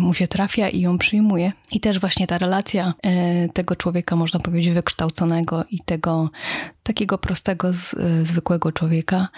mu 0.00 0.14
się 0.14 0.28
trafia 0.28 0.68
i 0.68 0.80
ją 0.80 0.98
przyjmuje. 0.98 1.52
I 1.72 1.80
też 1.80 2.00
właśnie 2.00 2.26
ta 2.26 2.38
relacja 2.38 2.94
e, 3.02 3.48
tego 3.48 3.76
człowieka, 3.76 4.16
można 4.16 4.40
powiedzieć, 4.40 4.74
wykształconego 4.74 5.64
i 5.70 5.78
tego 5.84 6.30
takiego 6.82 7.18
prostego, 7.18 7.68
e, 7.68 7.72
zwykłego 8.24 8.72
człowieka, 8.72 9.28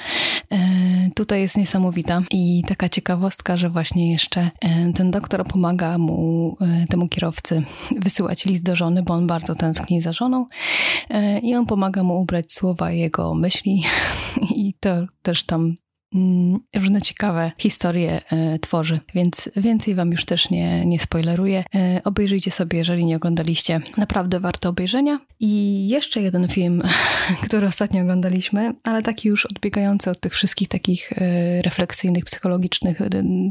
tutaj 1.14 1.40
jest 1.40 1.56
niesamowita. 1.56 2.22
I 2.30 2.64
taka 2.68 2.88
ciekawostka, 2.88 3.56
że 3.56 3.70
właśnie 3.70 4.12
jeszcze 4.12 4.50
ten 4.94 5.10
doktor 5.10 5.44
pomaga 5.44 5.98
mu, 5.98 6.56
temu 6.88 7.08
kierowcy, 7.08 7.62
wysyłać 7.96 8.44
list 8.44 8.62
do 8.62 8.76
żony, 8.76 9.02
bo 9.02 9.14
on 9.14 9.26
bardzo 9.26 9.54
tęskni 9.54 10.00
za 10.00 10.12
żoną. 10.12 10.46
I 11.42 11.54
on 11.54 11.66
pomaga 11.66 12.02
mu 12.02 12.20
ubrać 12.20 12.52
słowa 12.52 12.90
jego 12.90 13.34
myśli, 13.34 13.84
i 14.64 14.74
to 14.80 15.06
też 15.22 15.46
tam 15.46 15.74
różne 16.76 17.02
ciekawe 17.02 17.52
historie 17.58 18.20
e, 18.32 18.58
tworzy, 18.58 19.00
więc 19.14 19.50
więcej 19.56 19.94
wam 19.94 20.12
już 20.12 20.24
też 20.24 20.50
nie, 20.50 20.86
nie 20.86 20.98
spoileruję. 20.98 21.64
E, 21.74 22.00
obejrzyjcie 22.04 22.50
sobie, 22.50 22.78
jeżeli 22.78 23.04
nie 23.04 23.16
oglądaliście. 23.16 23.80
Naprawdę 23.96 24.40
warto 24.40 24.68
obejrzenia. 24.68 25.20
I 25.40 25.88
jeszcze 25.88 26.20
jeden 26.20 26.48
film, 26.48 26.82
który 27.46 27.66
ostatnio 27.66 28.02
oglądaliśmy, 28.02 28.74
ale 28.82 29.02
taki 29.02 29.28
już 29.28 29.46
odbiegający 29.46 30.10
od 30.10 30.20
tych 30.20 30.34
wszystkich 30.34 30.68
takich 30.68 31.12
e, 31.12 31.62
refleksyjnych, 31.62 32.24
psychologicznych, 32.24 32.98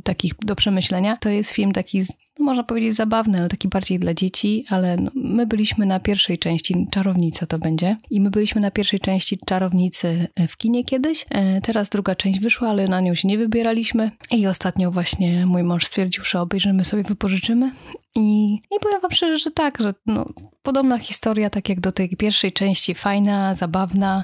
takich 0.04 0.34
do 0.46 0.56
przemyślenia. 0.56 1.18
To 1.18 1.30
jest 1.30 1.52
film 1.52 1.72
taki 1.72 2.02
no 2.40 2.46
można 2.46 2.64
powiedzieć 2.64 2.94
zabawny, 2.94 3.40
ale 3.40 3.50
taki 3.50 3.68
bardziej 3.68 4.00
dla 4.00 4.14
dzieci, 4.14 4.66
ale 4.70 4.98
no, 4.98 5.12
my 5.16 5.48
byliśmy 5.48 5.86
na 5.86 6.00
pierwszej 6.00 6.38
części, 6.38 6.88
Czarownica 6.92 7.46
to 7.46 7.60
będzie, 7.60 7.98
i 8.10 8.22
my 8.22 8.30
byliśmy 8.30 8.62
na 8.62 8.72
pierwszej 8.72 9.00
części 9.00 9.40
Czarownicy 9.46 10.28
e, 10.36 10.48
w 10.48 10.58
kinie 10.58 10.84
kiedyś, 10.84 11.26
e, 11.30 11.62
teraz 11.62 11.90
druga 11.90 12.16
część 12.16 12.40
wyszła, 12.40 12.70
ale 12.70 12.88
na 12.88 13.02
nią 13.02 13.16
się 13.16 13.28
nie 13.28 13.38
wybieraliśmy. 13.38 14.12
I 14.32 14.48
ostatnio 14.48 14.92
właśnie 14.92 15.46
mój 15.46 15.64
mąż 15.64 15.86
stwierdził, 15.86 16.24
że 16.24 16.42
obejrzymy 16.42 16.86
sobie, 16.86 17.04
wypożyczymy 17.04 17.72
i, 18.16 18.54
I 18.54 18.80
powiem 18.82 19.02
wam 19.02 19.12
szczerze, 19.12 19.38
że 19.38 19.52
tak, 19.52 19.78
że 19.80 19.94
no, 20.06 20.26
podobna 20.66 20.98
historia, 20.98 21.50
tak 21.50 21.70
jak 21.70 21.80
do 21.80 21.92
tej 21.92 22.10
pierwszej 22.10 22.52
części, 22.52 22.96
fajna, 22.96 23.54
zabawna, 23.54 24.24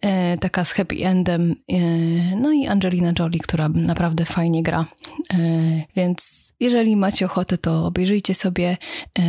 e, 0.00 0.38
taka 0.38 0.64
z 0.64 0.72
happy 0.72 0.96
endem. 1.06 1.54
E, 1.68 1.76
no 2.36 2.52
i 2.52 2.66
Angelina 2.66 3.12
Jolie, 3.18 3.40
która 3.40 3.68
naprawdę 3.68 4.24
fajnie 4.24 4.62
gra. 4.62 4.86
E, 5.34 5.36
więc 5.96 6.52
jeżeli 6.60 6.96
macie 6.96 7.26
ochotę, 7.26 7.58
to 7.58 7.86
obejrzyjcie 7.86 8.34
sobie. 8.34 8.76
E, 9.18 9.22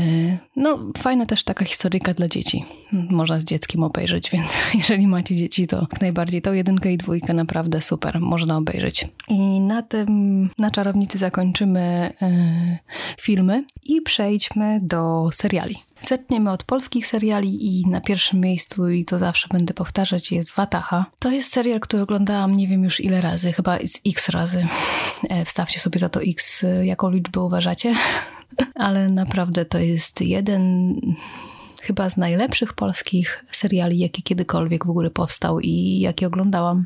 no, 0.55 0.79
fajna 0.97 1.25
też 1.25 1.43
taka 1.43 1.65
historyjka 1.65 2.13
dla 2.13 2.27
dzieci. 2.27 2.65
Można 2.91 3.39
z 3.39 3.43
dzieckiem 3.43 3.83
obejrzeć, 3.83 4.29
więc 4.33 4.57
jeżeli 4.73 5.07
macie 5.07 5.35
dzieci, 5.35 5.67
to 5.67 5.87
jak 5.91 6.01
najbardziej 6.01 6.41
tą 6.41 6.53
jedynkę 6.53 6.93
i 6.93 6.97
dwójkę 6.97 7.33
naprawdę 7.33 7.81
super, 7.81 8.19
można 8.19 8.57
obejrzeć. 8.57 9.07
I 9.27 9.61
na 9.61 9.81
tym, 9.81 10.49
na 10.57 10.71
czarownicy 10.71 11.17
zakończymy 11.17 11.79
e, 12.21 12.79
filmy 13.19 13.63
i 13.85 13.94
i 13.95 14.01
przejdźmy 14.01 14.79
do 14.83 15.29
seriali. 15.31 15.75
Zetniemy 16.01 16.51
od 16.51 16.63
polskich 16.63 17.07
seriali 17.07 17.79
i 17.79 17.89
na 17.89 18.01
pierwszym 18.01 18.39
miejscu, 18.39 18.89
i 18.89 19.05
to 19.05 19.17
zawsze 19.17 19.47
będę 19.51 19.73
powtarzać, 19.73 20.31
jest 20.31 20.55
Wataha. 20.55 21.05
To 21.19 21.31
jest 21.31 21.51
serial, 21.51 21.79
który 21.79 22.03
oglądałam 22.03 22.57
nie 22.57 22.67
wiem 22.67 22.83
już 22.83 22.99
ile 22.99 23.21
razy, 23.21 23.53
chyba 23.53 23.77
z 23.77 24.01
x 24.07 24.29
razy. 24.29 24.67
E, 25.29 25.45
wstawcie 25.45 25.79
sobie 25.79 25.99
za 25.99 26.09
to 26.09 26.21
x, 26.21 26.65
jaką 26.83 27.09
liczbę 27.09 27.41
uważacie. 27.41 27.95
Ale 28.75 29.09
naprawdę 29.09 29.65
to 29.65 29.77
jest 29.77 30.21
jeden 30.21 30.93
chyba 31.81 32.09
z 32.09 32.17
najlepszych 32.17 32.73
polskich 32.73 33.45
seriali, 33.51 33.99
jaki 33.99 34.23
kiedykolwiek 34.23 34.85
w 34.85 34.89
ogóle 34.89 35.09
powstał 35.09 35.59
i 35.59 35.99
jaki 35.99 36.25
oglądałam. 36.25 36.85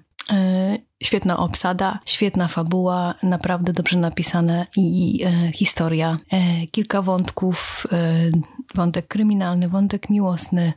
Świetna 1.04 1.38
obsada, 1.38 2.00
świetna 2.06 2.48
fabuła, 2.48 3.16
naprawdę 3.24 3.74
dobrze 3.74 3.98
napisane 3.98 4.68
i 4.78 5.24
e, 5.26 5.52
historia. 5.52 6.18
E, 6.32 6.68
kilka 6.68 7.02
wątków, 7.02 7.88
e, 7.92 8.30
wątek 8.76 9.08
kryminalny, 9.08 9.70
wątek 9.70 10.10
miłosny, 10.10 10.74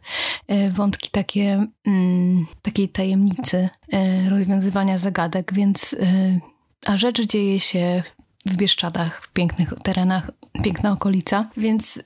e, 0.49 0.69
wątki 0.69 1.11
takie, 1.11 1.67
mm, 1.87 2.47
takiej 2.63 2.89
tajemnicy, 2.89 3.69
e, 3.93 4.31
rozwiązywania 4.31 4.99
zagadek, 4.99 5.55
więc 5.55 5.97
e, 6.01 6.41
a 6.87 6.97
rzecz 6.97 7.23
dzieje 7.23 7.61
się 7.61 8.03
w 8.47 8.57
Bieszczadach, 8.57 9.23
w 9.23 9.33
pięknych 9.33 9.75
terenach, 9.83 10.31
piękna 10.65 10.93
okolica, 10.93 11.51
więc 11.57 12.03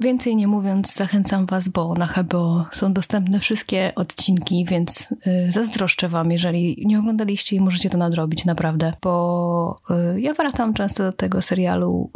Więcej 0.00 0.36
nie 0.36 0.48
mówiąc, 0.48 0.94
zachęcam 0.94 1.46
Was, 1.46 1.68
bo 1.68 1.94
na 1.94 2.06
HBO 2.06 2.66
są 2.72 2.92
dostępne 2.92 3.40
wszystkie 3.40 3.92
odcinki, 3.94 4.64
więc 4.64 5.14
y, 5.26 5.52
zazdroszczę 5.52 6.08
Wam, 6.08 6.32
jeżeli 6.32 6.82
nie 6.86 6.98
oglądaliście 6.98 7.56
i 7.56 7.60
możecie 7.60 7.90
to 7.90 7.98
nadrobić, 7.98 8.44
naprawdę, 8.44 8.92
bo 9.02 9.80
y, 10.16 10.20
ja 10.20 10.34
wracam 10.34 10.74
często 10.74 11.02
do 11.02 11.12
tego 11.12 11.42
serialu. 11.42 12.10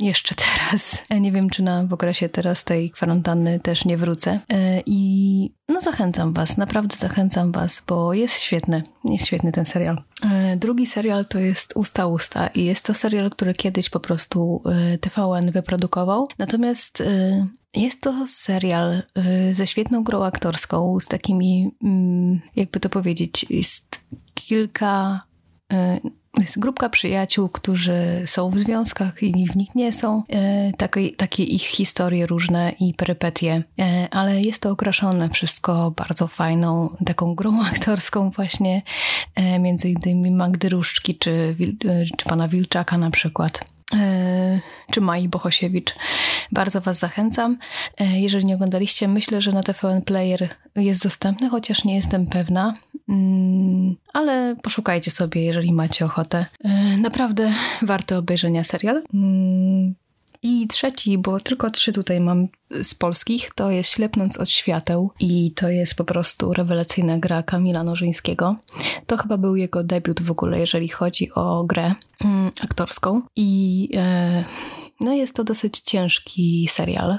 Jeszcze 0.00 0.34
teraz. 0.34 1.02
E, 1.10 1.20
nie 1.20 1.32
wiem, 1.32 1.50
czy 1.50 1.62
na 1.62 1.84
w 1.84 1.92
okresie 1.92 2.28
teraz 2.28 2.64
tej 2.64 2.90
kwarantanny 2.90 3.60
też 3.60 3.84
nie 3.84 3.96
wrócę. 3.96 4.40
E, 4.48 4.82
I 4.86 5.54
no 5.68 5.80
zachęcam 5.80 6.32
was, 6.32 6.56
naprawdę 6.56 6.96
zachęcam 6.96 7.52
was, 7.52 7.82
bo 7.86 8.14
jest 8.14 8.40
świetny. 8.40 8.82
Jest 9.04 9.26
świetny 9.26 9.52
ten 9.52 9.66
serial. 9.66 10.02
E, 10.24 10.56
drugi 10.56 10.86
serial 10.86 11.26
to 11.26 11.38
jest 11.38 11.72
Usta 11.76 12.06
Usta 12.06 12.46
i 12.46 12.64
jest 12.64 12.86
to 12.86 12.94
serial, 12.94 13.30
który 13.30 13.54
kiedyś 13.54 13.90
po 13.90 14.00
prostu 14.00 14.62
TVN 15.00 15.50
wyprodukował. 15.50 16.26
Natomiast 16.38 17.02
jest 17.74 18.02
to 18.02 18.26
serial 18.26 19.02
ze 19.52 19.66
świetną 19.66 20.04
grą 20.04 20.24
aktorską, 20.24 21.00
z 21.00 21.06
takimi, 21.06 21.70
mm, 21.82 22.40
jakby 22.56 22.80
to 22.80 22.88
powiedzieć, 22.88 23.46
jest 23.50 24.00
kilka 24.34 25.20
jest 26.40 26.58
grupka 26.58 26.88
przyjaciół, 26.88 27.48
którzy 27.48 28.22
są 28.26 28.50
w 28.50 28.58
związkach, 28.58 29.22
inni 29.22 29.48
w 29.48 29.56
nich 29.56 29.74
nie 29.74 29.92
są. 29.92 30.22
E, 30.28 30.72
takie, 30.72 31.10
takie 31.10 31.42
ich 31.42 31.62
historie 31.62 32.26
różne 32.26 32.72
i 32.80 32.94
perypetie, 32.94 33.62
e, 33.80 34.08
ale 34.10 34.40
jest 34.40 34.62
to 34.62 34.70
okraszone 34.70 35.30
wszystko 35.30 35.90
bardzo 35.90 36.28
fajną, 36.28 36.96
taką 37.06 37.34
grą 37.34 37.62
aktorską 37.72 38.30
właśnie, 38.30 38.82
e, 39.34 39.58
między 39.58 39.88
innymi 39.88 40.30
Magdy 40.30 40.68
Różczki 40.68 41.18
czy, 41.18 41.56
e, 41.84 42.04
czy 42.16 42.24
pana 42.24 42.48
Wilczaka 42.48 42.98
na 42.98 43.10
przykład. 43.10 43.73
E, 43.94 44.60
czy 44.90 45.00
Mai 45.00 45.28
Bohosiewicz. 45.28 45.94
Bardzo 46.52 46.80
Was 46.80 46.98
zachęcam. 46.98 47.58
E, 48.00 48.20
jeżeli 48.20 48.44
nie 48.44 48.54
oglądaliście, 48.54 49.08
myślę, 49.08 49.40
że 49.40 49.52
na 49.52 49.62
TVN 49.62 50.02
Player 50.02 50.48
jest 50.76 51.02
dostępny, 51.02 51.48
chociaż 51.48 51.84
nie 51.84 51.94
jestem 51.94 52.26
pewna. 52.26 52.74
Mm, 53.08 53.96
ale 54.12 54.56
poszukajcie 54.62 55.10
sobie, 55.10 55.44
jeżeli 55.44 55.72
macie 55.72 56.04
ochotę. 56.04 56.46
E, 56.64 56.96
naprawdę 56.96 57.52
warto 57.82 58.18
obejrzenia 58.18 58.64
serial. 58.64 59.02
I 60.46 60.68
trzeci, 60.68 61.18
bo 61.18 61.40
tylko 61.40 61.70
trzy 61.70 61.92
tutaj 61.92 62.20
mam 62.20 62.48
z 62.82 62.94
polskich, 62.94 63.50
to 63.54 63.70
jest 63.70 63.90
Ślepnąc 63.90 64.40
od 64.40 64.50
świateł 64.50 65.10
i 65.20 65.52
to 65.56 65.68
jest 65.68 65.94
po 65.94 66.04
prostu 66.04 66.52
rewelacyjna 66.52 67.18
gra 67.18 67.42
Kamila 67.42 67.84
Nożyńskiego. 67.84 68.56
To 69.06 69.16
chyba 69.16 69.38
był 69.38 69.56
jego 69.56 69.84
debiut 69.84 70.22
w 70.22 70.30
ogóle, 70.30 70.58
jeżeli 70.60 70.88
chodzi 70.88 71.32
o 71.34 71.64
grę 71.64 71.94
mm, 72.24 72.50
aktorską 72.64 73.22
i 73.36 73.88
e, 73.96 74.44
no 75.00 75.12
jest 75.12 75.34
to 75.34 75.44
dosyć 75.44 75.80
ciężki 75.80 76.68
serial. 76.68 77.18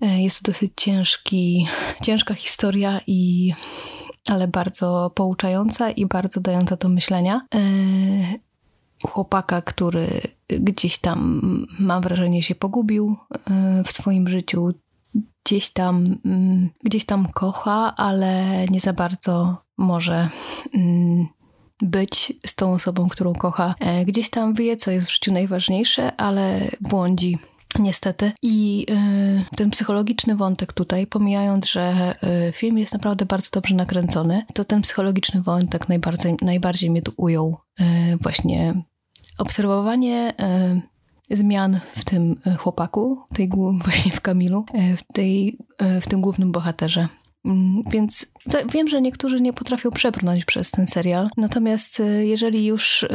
E, 0.00 0.22
jest 0.22 0.42
to 0.42 0.52
dosyć 0.52 0.72
ciężki, 0.76 1.66
ciężka 2.02 2.34
historia 2.34 3.00
i 3.06 3.52
ale 4.28 4.48
bardzo 4.48 5.12
pouczająca 5.14 5.90
i 5.90 6.06
bardzo 6.06 6.40
dająca 6.40 6.76
do 6.76 6.88
myślenia. 6.88 7.46
E, 7.54 7.58
chłopaka, 9.14 9.62
który 9.62 10.06
gdzieś 10.48 10.98
tam, 10.98 11.40
mam 11.78 12.02
wrażenie, 12.02 12.42
się 12.42 12.54
pogubił 12.54 13.16
e, 13.50 13.82
w 13.84 13.92
swoim 13.92 14.28
życiu, 14.28 14.74
gdzieś 15.44 15.70
tam, 15.70 16.18
mm, 16.24 16.70
gdzieś 16.84 17.04
tam 17.04 17.28
kocha, 17.34 17.94
ale 17.96 18.64
nie 18.66 18.80
za 18.80 18.92
bardzo 18.92 19.56
może 19.78 20.28
mm, 20.74 21.26
być 21.82 22.32
z 22.46 22.54
tą 22.54 22.72
osobą, 22.72 23.08
którą 23.08 23.32
kocha. 23.32 23.74
E, 23.80 24.04
gdzieś 24.04 24.30
tam 24.30 24.54
wie, 24.54 24.76
co 24.76 24.90
jest 24.90 25.06
w 25.06 25.12
życiu 25.12 25.32
najważniejsze, 25.32 26.16
ale 26.16 26.70
błądzi 26.80 27.38
Niestety. 27.78 28.32
I 28.42 28.86
y, 29.52 29.56
ten 29.56 29.70
psychologiczny 29.70 30.36
wątek 30.36 30.72
tutaj, 30.72 31.06
pomijając, 31.06 31.70
że 31.70 32.14
y, 32.48 32.52
film 32.52 32.78
jest 32.78 32.92
naprawdę 32.92 33.26
bardzo 33.26 33.48
dobrze 33.52 33.74
nakręcony, 33.74 34.46
to 34.54 34.64
ten 34.64 34.80
psychologiczny 34.80 35.42
wątek 35.42 35.88
najbardziej, 35.88 36.34
najbardziej 36.42 36.90
mnie 36.90 37.02
tu 37.02 37.12
ujął. 37.16 37.56
Y, 37.80 37.84
właśnie 38.20 38.74
obserwowanie 39.38 40.32
zmian 41.30 41.80
w 41.92 42.04
tym 42.04 42.40
chłopaku, 42.58 43.18
tej, 43.34 43.50
właśnie 43.84 44.12
w 44.12 44.20
Kamilu, 44.20 44.64
w, 44.96 45.12
tej, 45.12 45.58
w 46.00 46.08
tym 46.08 46.20
głównym 46.20 46.52
bohaterze. 46.52 47.08
Mm, 47.44 47.82
więc 47.90 48.26
wiem, 48.72 48.88
że 48.88 49.02
niektórzy 49.02 49.40
nie 49.40 49.52
potrafią 49.52 49.90
przebrnąć 49.90 50.44
przez 50.44 50.70
ten 50.70 50.86
serial, 50.86 51.28
natomiast 51.36 52.00
e, 52.00 52.26
jeżeli 52.26 52.66
już 52.66 53.04
e, 53.04 53.08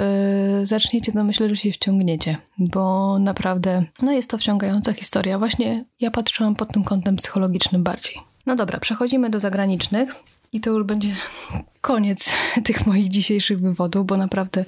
zaczniecie, 0.63 1.11
to 1.11 1.23
myślę, 1.23 1.49
że 1.49 1.55
się 1.55 1.71
wciągniecie, 1.71 2.35
bo 2.57 3.19
naprawdę 3.19 3.83
no 4.01 4.11
jest 4.11 4.29
to 4.29 4.37
wciągająca 4.37 4.93
historia. 4.93 5.39
Właśnie 5.39 5.85
ja 5.99 6.11
patrzyłam 6.11 6.55
pod 6.55 6.73
tym 6.73 6.83
kątem 6.83 7.15
psychologicznym 7.15 7.83
bardziej. 7.83 8.15
No 8.45 8.55
dobra, 8.55 8.79
przechodzimy 8.79 9.29
do 9.29 9.39
zagranicznych. 9.39 10.15
I 10.51 10.59
to 10.59 10.69
już 10.69 10.83
będzie 10.83 11.09
koniec 11.81 12.29
tych 12.65 12.87
moich 12.87 13.09
dzisiejszych 13.09 13.61
wywodów, 13.61 14.05
bo 14.05 14.17
naprawdę 14.17 14.65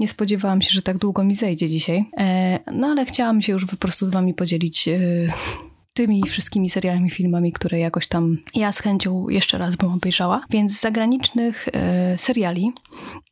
nie 0.00 0.08
spodziewałam 0.08 0.62
się, 0.62 0.70
że 0.70 0.82
tak 0.82 0.98
długo 0.98 1.24
mi 1.24 1.34
zejdzie 1.34 1.68
dzisiaj. 1.68 2.04
E, 2.18 2.58
no 2.72 2.86
ale 2.86 3.04
chciałam 3.04 3.42
się 3.42 3.52
już 3.52 3.66
po 3.66 3.76
prostu 3.76 4.06
z 4.06 4.10
wami 4.10 4.34
podzielić 4.34 4.88
tymi 5.94 6.22
wszystkimi 6.22 6.70
serialami, 6.70 7.10
filmami, 7.10 7.52
które 7.52 7.78
jakoś 7.78 8.08
tam 8.08 8.38
ja 8.54 8.72
z 8.72 8.78
chęcią 8.78 9.28
jeszcze 9.28 9.58
raz 9.58 9.76
bym 9.76 9.92
obejrzała. 9.92 10.44
Więc 10.50 10.78
z 10.78 10.80
zagranicznych 10.80 11.68
e, 11.72 12.18
seriali 12.18 12.72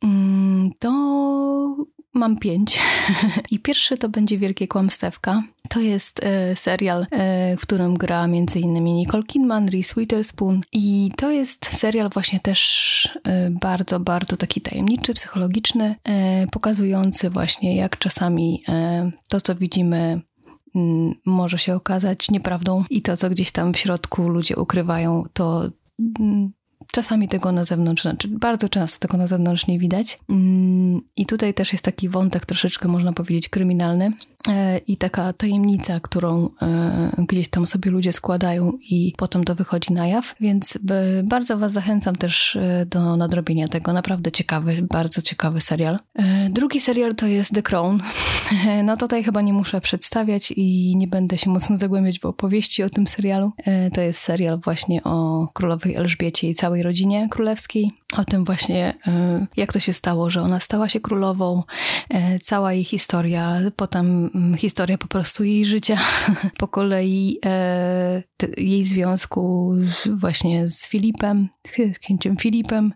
mm, 0.03 0.71
to 0.79 0.89
mam 2.13 2.37
pięć. 2.37 2.79
I 3.51 3.59
pierwszy 3.59 3.97
to 3.97 4.09
będzie 4.09 4.37
Wielkie 4.37 4.67
Kłamstewka. 4.67 5.43
To 5.69 5.79
jest 5.79 6.23
e, 6.23 6.55
serial, 6.55 7.07
e, 7.11 7.57
w 7.57 7.61
którym 7.61 7.97
gra 7.97 8.23
m.in. 8.23 8.73
Nicole 8.73 9.23
Kidman, 9.23 9.69
Reese 9.69 9.93
Witherspoon 9.97 10.61
i 10.71 11.11
to 11.17 11.31
jest 11.31 11.65
serial 11.65 12.09
właśnie 12.09 12.39
też 12.39 13.09
e, 13.23 13.49
bardzo, 13.49 13.99
bardzo 13.99 14.37
taki 14.37 14.61
tajemniczy, 14.61 15.13
psychologiczny, 15.13 15.95
e, 16.03 16.47
pokazujący 16.47 17.29
właśnie 17.29 17.75
jak 17.75 17.97
czasami 17.97 18.63
e, 18.69 19.11
to, 19.29 19.41
co 19.41 19.55
widzimy 19.55 20.21
Mm, 20.75 21.15
może 21.25 21.57
się 21.57 21.75
okazać 21.75 22.31
nieprawdą 22.31 22.83
i 22.89 23.01
to, 23.01 23.17
co 23.17 23.29
gdzieś 23.29 23.51
tam 23.51 23.73
w 23.73 23.77
środku 23.77 24.29
ludzie 24.29 24.55
ukrywają, 24.55 25.23
to 25.33 25.69
mm, 26.19 26.53
czasami 26.93 27.27
tego 27.27 27.51
na 27.51 27.65
zewnątrz, 27.65 28.01
znaczy 28.01 28.27
bardzo 28.27 28.69
często 28.69 28.99
tego 28.99 29.17
na 29.17 29.27
zewnątrz 29.27 29.67
nie 29.67 29.79
widać. 29.79 30.19
Mm, 30.29 31.01
I 31.15 31.25
tutaj 31.25 31.53
też 31.53 31.73
jest 31.73 31.85
taki 31.85 32.09
wątek 32.09 32.45
troszeczkę, 32.45 32.87
można 32.87 33.13
powiedzieć, 33.13 33.49
kryminalny 33.49 34.11
i 34.87 34.97
taka 34.97 35.33
tajemnica, 35.33 35.99
którą 35.99 36.49
e, 36.61 37.25
gdzieś 37.29 37.49
tam 37.49 37.67
sobie 37.67 37.91
ludzie 37.91 38.13
składają 38.13 38.73
i 38.89 39.13
potem 39.17 39.43
to 39.43 39.55
wychodzi 39.55 39.93
na 39.93 40.07
jaw, 40.07 40.35
więc 40.39 40.79
bardzo 41.23 41.57
Was 41.57 41.71
zachęcam 41.71 42.15
też 42.15 42.55
e, 42.55 42.85
do 42.85 43.17
nadrobienia 43.17 43.67
tego. 43.67 43.93
Naprawdę 43.93 44.31
ciekawy, 44.31 44.81
bardzo 44.81 45.21
ciekawy 45.21 45.61
serial. 45.61 45.97
Drugi 46.49 46.79
serial 46.79 47.15
to 47.15 47.27
jest 47.27 47.53
The 47.53 47.61
Crown. 47.61 47.99
No 48.83 48.97
tutaj 48.97 49.23
chyba 49.23 49.41
nie 49.41 49.53
muszę 49.53 49.81
przedstawiać 49.81 50.53
i 50.55 50.95
nie 50.97 51.07
będę 51.07 51.37
się 51.37 51.49
mocno 51.49 51.77
zagłębiać 51.77 52.19
w 52.19 52.25
opowieści 52.25 52.83
o 52.83 52.89
tym 52.89 53.07
serialu. 53.07 53.51
To 53.93 54.01
jest 54.01 54.19
serial 54.19 54.59
właśnie 54.59 55.03
o 55.03 55.47
królowej 55.53 55.95
Elżbiecie 55.95 56.49
i 56.49 56.53
całej 56.53 56.83
rodzinie 56.83 57.27
królewskiej, 57.31 57.91
o 58.17 58.25
tym 58.25 58.45
właśnie, 58.45 58.93
e, 59.07 59.45
jak 59.57 59.73
to 59.73 59.79
się 59.79 59.93
stało, 59.93 60.29
że 60.29 60.41
ona 60.41 60.59
stała 60.59 60.89
się 60.89 60.99
królową, 60.99 61.63
e, 62.09 62.39
cała 62.39 62.73
jej 62.73 62.83
historia, 62.83 63.59
potem 63.75 64.29
mm, 64.35 64.57
historia 64.57 64.97
po 64.97 65.07
prostu 65.07 65.43
jej 65.43 65.65
życia, 65.65 65.97
po 66.59 66.67
kolei 66.67 67.39
e, 67.45 68.23
jej 68.57 68.85
związku 68.85 69.73
z, 69.81 70.07
właśnie 70.07 70.67
z 70.67 70.87
Filipem, 70.87 71.49
z 71.93 71.99
księciem 71.99 72.37
Filipem. 72.37 72.93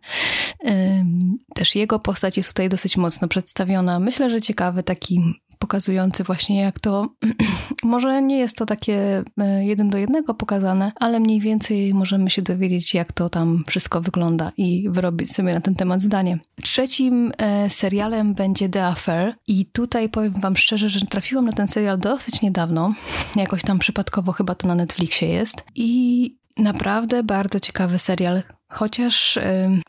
Też 1.56 1.75
jego 1.75 1.99
postać 1.99 2.38
jest 2.38 2.49
tutaj 2.49 2.69
dosyć 2.69 2.97
mocno 2.97 3.27
przedstawiona. 3.27 3.99
Myślę, 3.99 4.30
że 4.30 4.41
ciekawy 4.41 4.84
taki 4.84 5.21
pokazujący 5.60 6.24
właśnie 6.24 6.62
jak 6.62 6.80
to, 6.80 7.08
może 7.84 8.22
nie 8.22 8.38
jest 8.38 8.58
to 8.58 8.65
takie 8.65 9.24
e, 9.38 9.65
jeden 9.65 9.89
do 9.89 9.98
jednego 9.98 10.34
pokazane, 10.34 10.91
ale 10.96 11.20
mniej 11.20 11.39
więcej 11.39 11.93
możemy 11.93 12.30
się 12.30 12.41
dowiedzieć, 12.41 12.93
jak 12.93 13.13
to 13.13 13.30
tam 13.30 13.63
wszystko 13.67 14.02
wygląda 14.02 14.52
i 14.58 14.89
wyrobić 14.89 15.32
sobie 15.32 15.54
na 15.54 15.62
ten 15.62 15.76
temat 15.76 16.02
zdanie. 16.02 16.39
Trzecim 16.62 17.32
e, 17.38 17.70
serialem 17.70 18.34
będzie 18.34 18.70
The 18.70 18.86
Affair 18.86 19.34
i 19.48 19.65
tutaj 19.65 20.10
powiem 20.10 20.34
wam 20.34 20.58
szczerze, 20.58 20.89
że 20.89 21.06
trafiłam 21.06 21.46
na 21.46 21.52
ten 21.52 21.67
serial 21.67 21.98
dosyć 21.98 22.41
niedawno, 22.41 22.93
jakoś 23.36 23.62
tam 23.62 23.80
przypadkowo 23.80 24.32
chyba 24.32 24.56
to 24.56 24.67
na 24.67 24.76
Netflixie 24.76 25.28
jest 25.28 25.63
i 25.76 26.38
naprawdę 26.58 27.24
bardzo 27.24 27.60
ciekawy 27.60 28.00
serial 28.00 28.43
chociaż 28.69 29.38
y, 29.38 29.41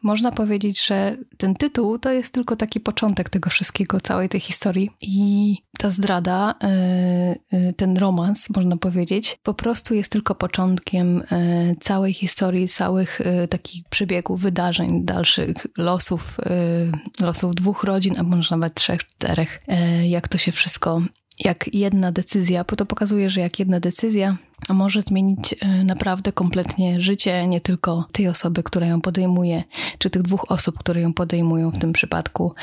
można 0.03 0.33
powiedzieć, 0.33 0.87
że 0.87 1.17
ten 1.37 1.55
tytuł 1.55 1.99
to 1.99 2.13
jest 2.13 2.35
tylko 2.35 2.57
taki 2.57 2.81
początek 2.81 3.31
tego 3.31 3.51
wszystkiego, 3.51 4.01
całej 4.01 4.29
tej 4.29 4.41
historii. 4.41 4.91
I 5.03 5.57
ta 5.79 5.91
zdrada, 5.91 6.55
y, 7.53 7.57
y, 7.57 7.73
ten 7.73 7.97
romans, 7.97 8.51
można 8.57 8.77
powiedzieć, 8.77 9.39
po 9.43 9.55
prostu 9.55 9.95
jest 9.95 10.13
tylko 10.13 10.35
początkiem 10.35 11.19
y, 11.19 11.77
całej 11.81 12.13
historii, 12.13 12.69
całych 12.69 13.21
y, 13.21 13.49
takich 13.49 13.85
przebiegów, 13.89 14.41
wydarzeń, 14.41 15.05
dalszych 15.05 15.57
losów, 15.77 16.37
y, 17.21 17.25
losów 17.25 17.55
dwóch 17.55 17.85
rodzin, 17.85 18.15
a 18.19 18.23
może 18.23 18.55
nawet 18.57 18.75
trzech, 18.75 19.07
czterech, 19.07 19.63
jak 20.03 20.29
to 20.29 20.39
się 20.39 20.53
wszystko 20.53 21.03
jak 21.45 21.75
jedna 21.75 22.13
decyzja, 22.13 22.65
bo 22.65 22.77
to 22.77 22.87
pokazuje, 22.87 23.31
że 23.31 23.41
jak 23.41 23.59
jedna 23.59 23.81
decyzja 23.81 24.37
może 24.69 25.03
zmienić 25.03 25.55
e, 25.61 25.85
naprawdę 25.85 26.33
kompletnie 26.33 27.01
życie 27.01 27.47
nie 27.47 27.61
tylko 27.61 28.07
tej 28.13 28.29
osoby, 28.29 28.63
która 28.63 28.87
ją 28.87 29.01
podejmuje, 29.01 29.65
czy 29.99 30.11
tych 30.11 30.23
dwóch 30.23 30.51
osób, 30.51 30.79
które 30.79 31.01
ją 31.01 31.13
podejmują 31.13 31.71
w 31.71 31.79
tym 31.79 31.93
przypadku, 31.93 32.55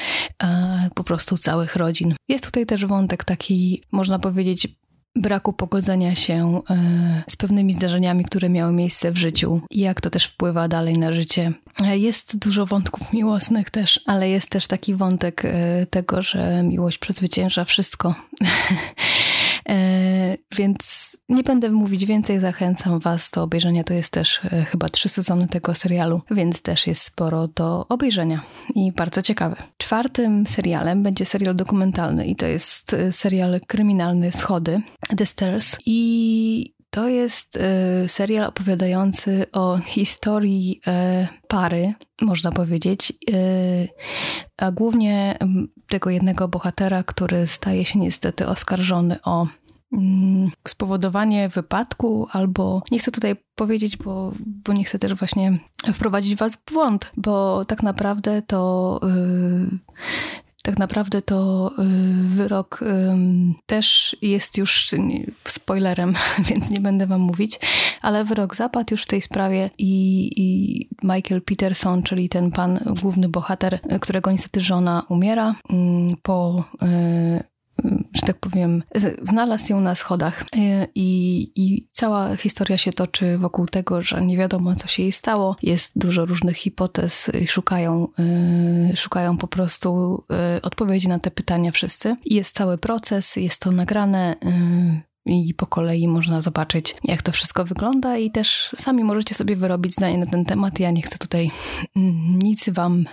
po 0.95 1.03
prostu 1.03 1.37
całych 1.37 1.75
rodzin. 1.75 2.15
Jest 2.29 2.45
tutaj 2.45 2.65
też 2.65 2.85
wątek 2.85 3.23
taki, 3.23 3.83
można 3.91 4.19
powiedzieć, 4.19 4.67
braku 5.15 5.53
pogodzenia 5.53 6.15
się 6.15 6.61
e, 6.69 7.23
z 7.29 7.35
pewnymi 7.35 7.73
zdarzeniami, 7.73 8.25
które 8.25 8.49
miały 8.49 8.73
miejsce 8.73 9.11
w 9.11 9.17
życiu 9.17 9.61
i 9.71 9.79
jak 9.79 10.01
to 10.01 10.09
też 10.09 10.25
wpływa 10.25 10.67
dalej 10.67 10.97
na 10.97 11.13
życie. 11.13 11.53
E, 11.83 11.97
jest 11.97 12.39
dużo 12.39 12.65
wątków 12.65 13.13
miłosnych 13.13 13.69
też, 13.69 13.99
ale 14.05 14.29
jest 14.29 14.49
też 14.49 14.67
taki 14.67 14.95
wątek 14.95 15.43
tego, 15.89 16.21
że 16.21 16.63
miłość 16.63 16.97
przezwycięża 16.97 17.65
wszystko. 17.65 18.15
Więc 20.57 21.17
nie 21.29 21.43
będę 21.43 21.71
mówić 21.71 22.05
więcej, 22.05 22.39
zachęcam 22.39 22.99
Was 22.99 23.31
do 23.31 23.43
obejrzenia. 23.43 23.83
To 23.83 23.93
jest 23.93 24.13
też 24.13 24.41
chyba 24.71 24.89
trzy 24.89 25.09
sezony 25.09 25.47
tego 25.47 25.75
serialu, 25.75 26.21
więc 26.31 26.61
też 26.61 26.87
jest 26.87 27.01
sporo 27.01 27.47
do 27.47 27.87
obejrzenia 27.87 28.41
i 28.75 28.91
bardzo 28.91 29.21
ciekawy. 29.21 29.55
Czwartym 29.77 30.47
serialem 30.47 31.03
będzie 31.03 31.25
serial 31.25 31.55
dokumentalny 31.55 32.25
i 32.25 32.35
to 32.35 32.45
jest 32.45 32.95
serial 33.11 33.59
kryminalny 33.67 34.31
Schody. 34.31 34.81
The 35.17 35.25
Stairs 35.25 35.77
i 35.85 36.74
to 36.95 37.07
jest 37.07 37.55
y, 37.55 37.59
serial 38.09 38.45
opowiadający 38.45 39.45
o 39.51 39.77
historii 39.77 40.81
y, 40.87 41.27
pary, 41.47 41.93
można 42.21 42.51
powiedzieć, 42.51 43.13
y, 43.29 43.87
a 44.57 44.71
głównie 44.71 45.39
tego 45.87 46.09
jednego 46.09 46.47
bohatera, 46.47 47.03
który 47.03 47.47
staje 47.47 47.85
się 47.85 47.99
niestety 47.99 48.47
oskarżony 48.47 49.19
o 49.23 49.47
mm, 49.93 50.51
spowodowanie 50.67 51.49
wypadku, 51.49 52.27
albo 52.31 52.83
nie 52.91 52.99
chcę 52.99 53.11
tutaj 53.11 53.35
powiedzieć, 53.55 53.97
bo, 53.97 54.31
bo 54.39 54.73
nie 54.73 54.83
chcę 54.83 54.99
też 54.99 55.13
właśnie 55.13 55.59
wprowadzić 55.93 56.35
was 56.35 56.55
w 56.55 56.73
błąd, 56.73 57.11
bo 57.17 57.65
tak 57.65 57.83
naprawdę 57.83 58.41
to 58.41 58.99
tak 60.65 60.77
naprawdę 60.79 61.21
to 61.21 61.71
y, 61.79 61.83
wyrok 62.27 62.79
też 63.65 64.15
jest 64.21 64.57
już 64.57 64.89
spoilerem, 65.43 66.13
więc 66.49 66.69
nie 66.69 66.79
będę 66.79 67.07
wam 67.07 67.21
mówić, 67.21 67.59
ale 68.01 68.25
wyrok 68.25 68.55
zapadł 68.55 68.87
już 68.91 69.03
w 69.03 69.07
tej 69.07 69.21
sprawie 69.21 69.69
i, 69.77 70.31
i 70.37 70.89
Michael 71.03 71.41
Peterson, 71.41 72.03
czyli 72.03 72.29
ten 72.29 72.51
pan 72.51 72.79
główny 73.01 73.29
bohater, 73.29 73.79
którego 74.01 74.31
niestety 74.31 74.61
żona 74.61 75.03
umiera 75.09 75.55
po 76.21 76.63
y, 76.83 77.54
że 78.13 78.21
tak 78.21 78.37
powiem, 78.37 78.83
znalazł 79.23 79.71
ją 79.71 79.79
na 79.79 79.95
schodach 79.95 80.45
e, 80.57 80.87
i, 80.95 81.51
i 81.55 81.87
cała 81.91 82.35
historia 82.35 82.77
się 82.77 82.93
toczy 82.93 83.37
wokół 83.37 83.67
tego, 83.67 84.01
że 84.01 84.21
nie 84.21 84.37
wiadomo, 84.37 84.75
co 84.75 84.87
się 84.87 85.03
jej 85.03 85.11
stało. 85.11 85.55
Jest 85.63 85.99
dużo 85.99 86.25
różnych 86.25 86.57
hipotez 86.57 87.31
szukają, 87.47 88.07
e, 88.91 88.95
szukają 88.95 89.37
po 89.37 89.47
prostu 89.47 90.23
e, 90.31 90.61
odpowiedzi 90.61 91.07
na 91.07 91.19
te 91.19 91.31
pytania 91.31 91.71
wszyscy. 91.71 92.15
Jest 92.25 92.55
cały 92.55 92.77
proces, 92.77 93.35
jest 93.35 93.61
to 93.61 93.71
nagrane 93.71 94.35
i 95.25 95.53
po 95.53 95.65
kolei 95.65 96.07
można 96.07 96.41
zobaczyć, 96.41 96.95
jak 97.03 97.21
to 97.21 97.31
wszystko 97.31 97.65
wygląda, 97.65 98.17
i 98.17 98.31
też 98.31 98.75
sami 98.77 99.03
możecie 99.03 99.35
sobie 99.35 99.55
wyrobić 99.55 99.93
zdanie 99.93 100.17
na 100.17 100.25
ten 100.25 100.45
temat. 100.45 100.79
Ja 100.79 100.91
nie 100.91 101.01
chcę 101.01 101.17
tutaj 101.17 101.51
mm, 101.95 102.39
nic 102.39 102.69
Wam 102.69 103.05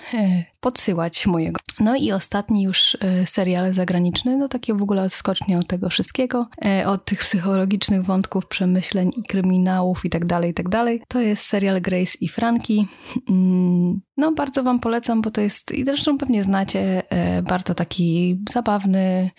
podsyłać 0.63 1.27
mojego. 1.27 1.61
No 1.81 1.97
i 1.97 2.13
ostatni 2.13 2.63
już 2.63 2.97
e, 3.01 3.27
serial 3.27 3.75
zagraniczny, 3.75 4.37
no 4.37 4.49
takie 4.49 4.75
w 4.75 4.83
ogóle 4.83 5.03
odskocznie 5.03 5.59
od 5.59 5.67
tego 5.67 5.89
wszystkiego, 5.89 6.49
e, 6.65 6.87
od 6.87 7.05
tych 7.05 7.19
psychologicznych 7.19 8.05
wątków, 8.05 8.47
przemyśleń 8.47 9.11
i 9.17 9.23
kryminałów 9.23 10.05
i 10.05 10.11
tak 10.11 10.25
dalej, 10.25 10.51
i 10.51 10.55
tak 10.55 10.69
dalej. 10.69 11.03
To 11.09 11.21
jest 11.21 11.47
serial 11.47 11.81
Grace 11.81 12.19
i 12.21 12.29
Franki. 12.29 12.87
Mm, 13.31 14.01
no 14.17 14.33
bardzo 14.33 14.63
wam 14.63 14.81
polecam, 14.81 15.23
bo 15.23 15.31
to 15.31 15.41
jest, 15.41 15.73
i 15.73 15.85
zresztą 15.85 16.19
pewnie 16.19 16.43
znacie, 16.43 17.03
e, 17.11 17.43
bardzo 17.43 17.75
taki 17.75 18.41
zabawny, 18.53 19.31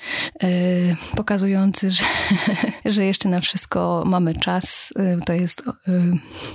pokazujący, 1.16 1.92
że, 1.92 2.04
że 2.94 3.06
jeszcze 3.06 3.30
na 3.30 3.40
wszystko 3.40 4.04
mamy 4.06 4.36
czas. 4.36 4.94
To 5.26 5.34
jest, 5.34 5.64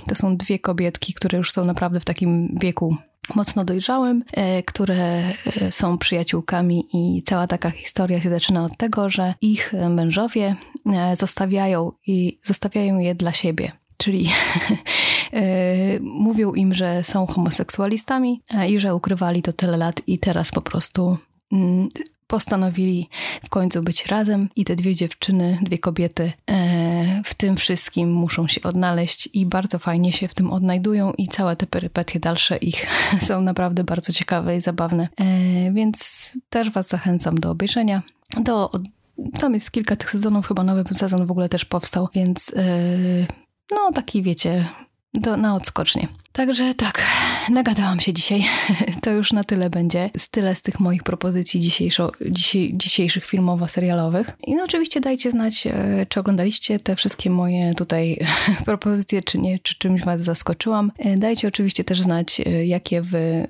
to 0.07 0.15
są 0.15 0.37
dwie 0.37 0.59
kobietki, 0.59 1.13
które 1.13 1.37
już 1.37 1.51
są 1.51 1.65
naprawdę 1.65 1.99
w 1.99 2.05
takim 2.05 2.57
wieku 2.61 2.97
mocno 3.35 3.65
dojrzałym, 3.65 4.23
e, 4.31 4.63
które 4.63 4.95
e, 4.95 5.71
są 5.71 5.97
przyjaciółkami 5.97 6.85
i 6.93 7.23
cała 7.23 7.47
taka 7.47 7.71
historia 7.71 8.21
się 8.21 8.29
zaczyna 8.29 8.65
od 8.65 8.77
tego, 8.77 9.09
że 9.09 9.33
ich 9.41 9.73
mężowie 9.89 10.55
e, 10.85 11.15
zostawiają 11.15 11.91
i 12.07 12.39
zostawiają 12.43 12.99
je 12.99 13.15
dla 13.15 13.33
siebie. 13.33 13.71
Czyli 13.97 14.29
mówią 16.01 16.53
im, 16.53 16.73
że 16.73 17.03
są 17.03 17.27
homoseksualistami 17.27 18.41
i 18.69 18.79
że 18.79 18.95
ukrywali 18.95 19.41
to 19.41 19.53
tyle 19.53 19.77
lat 19.77 20.01
i 20.07 20.17
teraz 20.17 20.51
po 20.51 20.61
prostu 20.61 21.17
mm, 21.51 21.89
postanowili 22.27 23.09
w 23.43 23.49
końcu 23.49 23.83
być 23.83 24.05
razem 24.05 24.49
i 24.55 24.65
te 24.65 24.75
dwie 24.75 24.95
dziewczyny, 24.95 25.59
dwie 25.61 25.77
kobiety 25.77 26.31
w 27.25 27.33
tym 27.33 27.57
wszystkim 27.57 28.11
muszą 28.11 28.47
się 28.47 28.61
odnaleźć 28.61 29.29
i 29.33 29.45
bardzo 29.45 29.79
fajnie 29.79 30.13
się 30.13 30.27
w 30.27 30.33
tym 30.33 30.51
odnajdują 30.51 31.13
i 31.17 31.27
całe 31.27 31.55
te 31.55 31.67
perypetie 31.67 32.19
dalsze 32.19 32.57
ich 32.57 32.87
są 33.27 33.41
naprawdę 33.41 33.83
bardzo 33.83 34.13
ciekawe 34.13 34.57
i 34.57 34.61
zabawne. 34.61 35.09
E, 35.19 35.71
więc 35.71 36.37
też 36.49 36.69
Was 36.69 36.87
zachęcam 36.87 37.39
do 37.39 37.51
obejrzenia. 37.51 38.01
Do, 38.43 38.71
tam 39.39 39.53
jest 39.53 39.71
kilka 39.71 39.95
tych 39.95 40.11
sezonów, 40.11 40.47
chyba 40.47 40.63
nowy 40.63 40.83
sezon 40.93 41.25
w 41.25 41.31
ogóle 41.31 41.49
też 41.49 41.65
powstał, 41.65 42.09
więc 42.13 42.53
e, 42.55 42.63
no 43.71 43.91
taki 43.93 44.23
wiecie, 44.23 44.65
do, 45.13 45.37
na 45.37 45.55
odskocznie. 45.55 46.07
Także 46.31 46.73
tak, 46.73 47.03
nagadałam 47.49 47.99
się 47.99 48.13
dzisiaj. 48.13 48.45
To 49.01 49.11
już 49.11 49.33
na 49.33 49.43
tyle 49.43 49.69
będzie. 49.69 50.09
Z 50.17 50.29
tyle 50.29 50.55
z 50.55 50.61
tych 50.61 50.79
moich 50.79 51.03
propozycji 51.03 51.59
dzisiejszo, 51.59 52.11
dzisiejszych 52.73 53.25
filmowo-serialowych. 53.25 54.27
I 54.47 54.55
no 54.55 54.63
oczywiście 54.63 55.01
dajcie 55.01 55.31
znać, 55.31 55.67
e, 55.67 56.05
czy 56.09 56.19
oglądaliście 56.19 56.79
te 56.79 56.95
wszystkie 56.95 57.29
moje 57.29 57.75
tutaj 57.75 58.19
propozycje, 58.65 59.21
czy 59.21 59.37
nie, 59.37 59.59
czy 59.59 59.75
czymś 59.75 60.03
was 60.03 60.21
zaskoczyłam. 60.21 60.91
E, 60.97 61.17
dajcie 61.17 61.47
oczywiście 61.47 61.83
też 61.83 62.01
znać, 62.01 62.39
e, 62.39 62.65
jakie 62.65 63.01
wy 63.01 63.47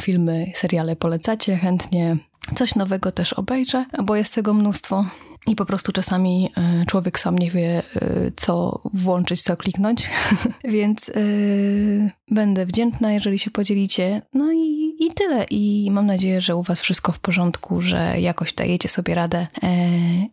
filmy, 0.00 0.52
seriale 0.54 0.96
polecacie. 0.96 1.56
Chętnie 1.56 2.16
coś 2.54 2.74
nowego 2.74 3.12
też 3.12 3.32
obejrzę, 3.32 3.86
bo 4.04 4.16
jest 4.16 4.34
tego 4.34 4.54
mnóstwo. 4.54 5.04
I 5.46 5.56
po 5.56 5.64
prostu 5.64 5.92
czasami 5.92 6.50
e, 6.56 6.84
człowiek 6.86 7.18
sam 7.18 7.38
nie 7.38 7.50
wie, 7.50 7.82
e, 7.96 8.30
co 8.36 8.80
włączyć, 8.94 9.42
co 9.42 9.56
kliknąć, 9.56 10.10
więc 10.64 11.08
yy, 11.08 12.10
będę 12.30 12.66
wdzięczna, 12.66 13.12
jeżeli 13.12 13.38
się 13.38 13.50
podzielicie. 13.50 14.22
No 14.34 14.52
i, 14.52 14.94
i 15.00 15.14
tyle. 15.14 15.44
I 15.50 15.90
mam 15.90 16.06
nadzieję, 16.06 16.40
że 16.40 16.56
u 16.56 16.62
Was 16.62 16.80
wszystko 16.80 17.12
w 17.12 17.18
porządku, 17.18 17.82
że 17.82 18.20
jakoś 18.20 18.54
dajecie 18.54 18.88
sobie 18.88 19.14
radę. 19.14 19.46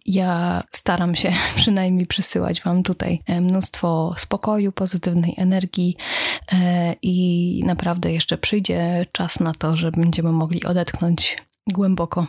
Ja 0.06 0.64
staram 0.72 1.16
się 1.16 1.32
przynajmniej 1.56 2.06
przysyłać 2.06 2.62
Wam 2.62 2.84
tutaj 2.84 3.20
mnóstwo 3.42 4.14
spokoju, 4.18 4.72
pozytywnej 4.72 5.34
energii 5.38 5.96
i 7.02 7.64
naprawdę 7.66 8.14
jeszcze 8.14 8.38
przyjdzie 8.38 9.06
czas 9.12 9.40
na 9.40 9.54
to, 9.54 9.76
że 9.76 9.92
będziemy 9.92 10.32
mogli 10.32 10.64
odetchnąć 10.64 11.38
głęboko 11.68 12.28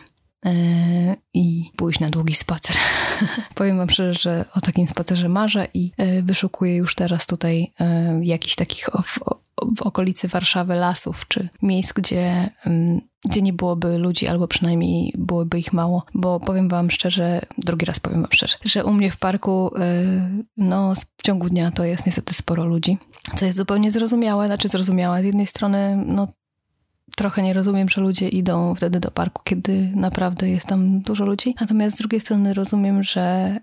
i 1.33 1.71
pójść 1.75 1.99
na 1.99 2.09
długi 2.09 2.33
spacer. 2.33 2.75
Powiem 3.55 3.77
wam 3.77 3.89
szczerze, 3.89 4.13
że 4.13 4.45
o 4.55 4.61
takim 4.61 4.87
spacerze 4.87 5.29
marzę 5.29 5.67
i 5.73 5.91
e, 5.97 6.21
wyszukuję 6.21 6.75
już 6.75 6.95
teraz 6.95 7.27
tutaj 7.27 7.71
e, 7.79 8.19
jakichś 8.23 8.55
takich 8.55 8.89
w, 9.03 9.19
w 9.77 9.81
okolicy 9.81 10.27
Warszawy 10.27 10.75
lasów, 10.75 11.27
czy 11.27 11.49
miejsc, 11.61 11.93
gdzie, 11.93 12.49
mm, 12.65 13.01
gdzie 13.25 13.41
nie 13.41 13.53
byłoby 13.53 13.97
ludzi, 13.97 14.27
albo 14.27 14.47
przynajmniej 14.47 15.13
byłoby 15.17 15.59
ich 15.59 15.73
mało, 15.73 16.05
bo 16.13 16.39
powiem 16.39 16.69
wam 16.69 16.91
szczerze, 16.91 17.41
drugi 17.57 17.85
raz 17.85 17.99
powiem 17.99 18.21
wam 18.21 18.31
szczerze, 18.31 18.57
że 18.65 18.85
u 18.85 18.93
mnie 18.93 19.11
w 19.11 19.17
parku 19.17 19.71
no 20.57 20.93
w 21.17 21.21
ciągu 21.23 21.49
dnia 21.49 21.71
to 21.71 21.85
jest 21.85 22.05
niestety 22.05 22.33
sporo 22.33 22.65
ludzi, 22.65 22.97
co 23.35 23.45
jest 23.45 23.57
zupełnie 23.57 23.91
zrozumiałe, 23.91 24.45
znaczy 24.47 24.67
zrozumiałe. 24.67 25.21
Z 25.21 25.25
jednej 25.25 25.47
strony 25.47 26.03
no 26.05 26.27
trochę 27.15 27.41
nie 27.41 27.53
rozumiem, 27.53 27.89
że 27.89 28.01
ludzie 28.01 28.29
idą 28.29 28.75
wtedy 28.75 28.99
do 28.99 29.11
parku, 29.11 29.41
kiedy 29.43 29.91
naprawdę 29.95 30.49
jest 30.49 30.67
tam 30.67 30.99
dużo 30.99 31.25
ludzi. 31.25 31.55
Natomiast 31.61 31.95
z 31.95 31.99
drugiej 31.99 32.21
strony 32.21 32.53
rozumiem, 32.53 33.03
że 33.03 33.55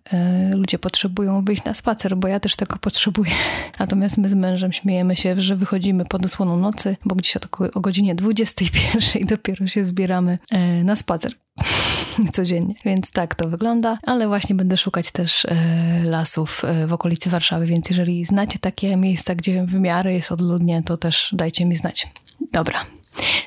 y, 0.53 0.57
ludzie 0.57 0.79
potrzebują 0.79 1.45
wyjść 1.45 1.65
na 1.65 1.75
spacer, 1.75 2.17
bo 2.17 2.29
ja 2.29 2.41
też 2.41 2.57
tego 2.57 2.77
potrzebuję. 2.79 3.31
Natomiast 3.79 4.19
my 4.19 4.29
z 4.29 4.35
mężem 4.35 4.73
śmiejemy 4.73 5.17
się, 5.17 5.41
że 5.41 5.57
wychodzimy 5.57 6.05
pod 6.05 6.25
osłoną 6.25 6.57
nocy, 6.57 6.97
bo 7.05 7.15
gdzieś 7.15 7.37
o, 7.37 7.41
o 7.75 7.81
godzinie 7.81 8.15
21 8.15 9.27
dopiero 9.37 9.67
się 9.67 9.85
zbieramy 9.85 10.39
y, 10.81 10.85
na 10.85 10.97
spacer. 10.97 11.33
codziennie. 12.33 12.75
Więc 12.85 13.11
tak 13.11 13.35
to 13.35 13.49
wygląda, 13.49 13.99
ale 14.03 14.29
właśnie 14.29 14.55
będę 14.55 14.77
szukać 14.77 15.11
też 15.11 15.45
e, 15.45 15.57
lasów 16.05 16.65
e, 16.65 16.87
w 16.87 16.93
okolicy 16.93 17.31
Warszawy, 17.31 17.67
więc 17.67 17.91
jeżeli 17.91 18.25
znacie 18.25 18.59
takie 18.59 18.97
miejsca, 18.97 19.35
gdzie 19.35 19.65
w 19.67 19.75
miarę 19.75 20.15
jest 20.15 20.33
odludnie, 20.33 20.83
to 20.83 20.97
też 20.97 21.31
dajcie 21.33 21.65
mi 21.65 21.77
znać. 21.77 22.09
Dobra. 22.53 22.85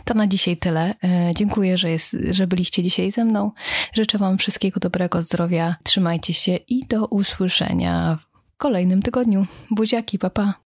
To 0.06 0.14
na 0.14 0.28
dzisiaj 0.28 0.58
tyle. 0.58 0.94
E, 1.04 1.32
dziękuję, 1.36 1.78
że, 1.78 1.90
jest, 1.90 2.18
że 2.32 2.48
byliście 2.48 2.84
dzisiaj 2.84 3.12
ze 3.12 3.26
mną. 3.26 3.52
Życzę 3.94 4.18
Wam 4.18 4.38
wszystkiego 4.38 4.80
dobrego, 4.80 5.22
zdrowia. 5.22 5.76
Trzymajcie 5.84 6.34
się 6.34 6.56
i 6.56 6.86
do 6.90 7.06
usłyszenia 7.06 8.18
w 8.22 8.58
kolejnym 8.58 9.02
tygodniu. 9.02 9.46
Buziaki, 9.72 10.20
papa. 10.20 10.65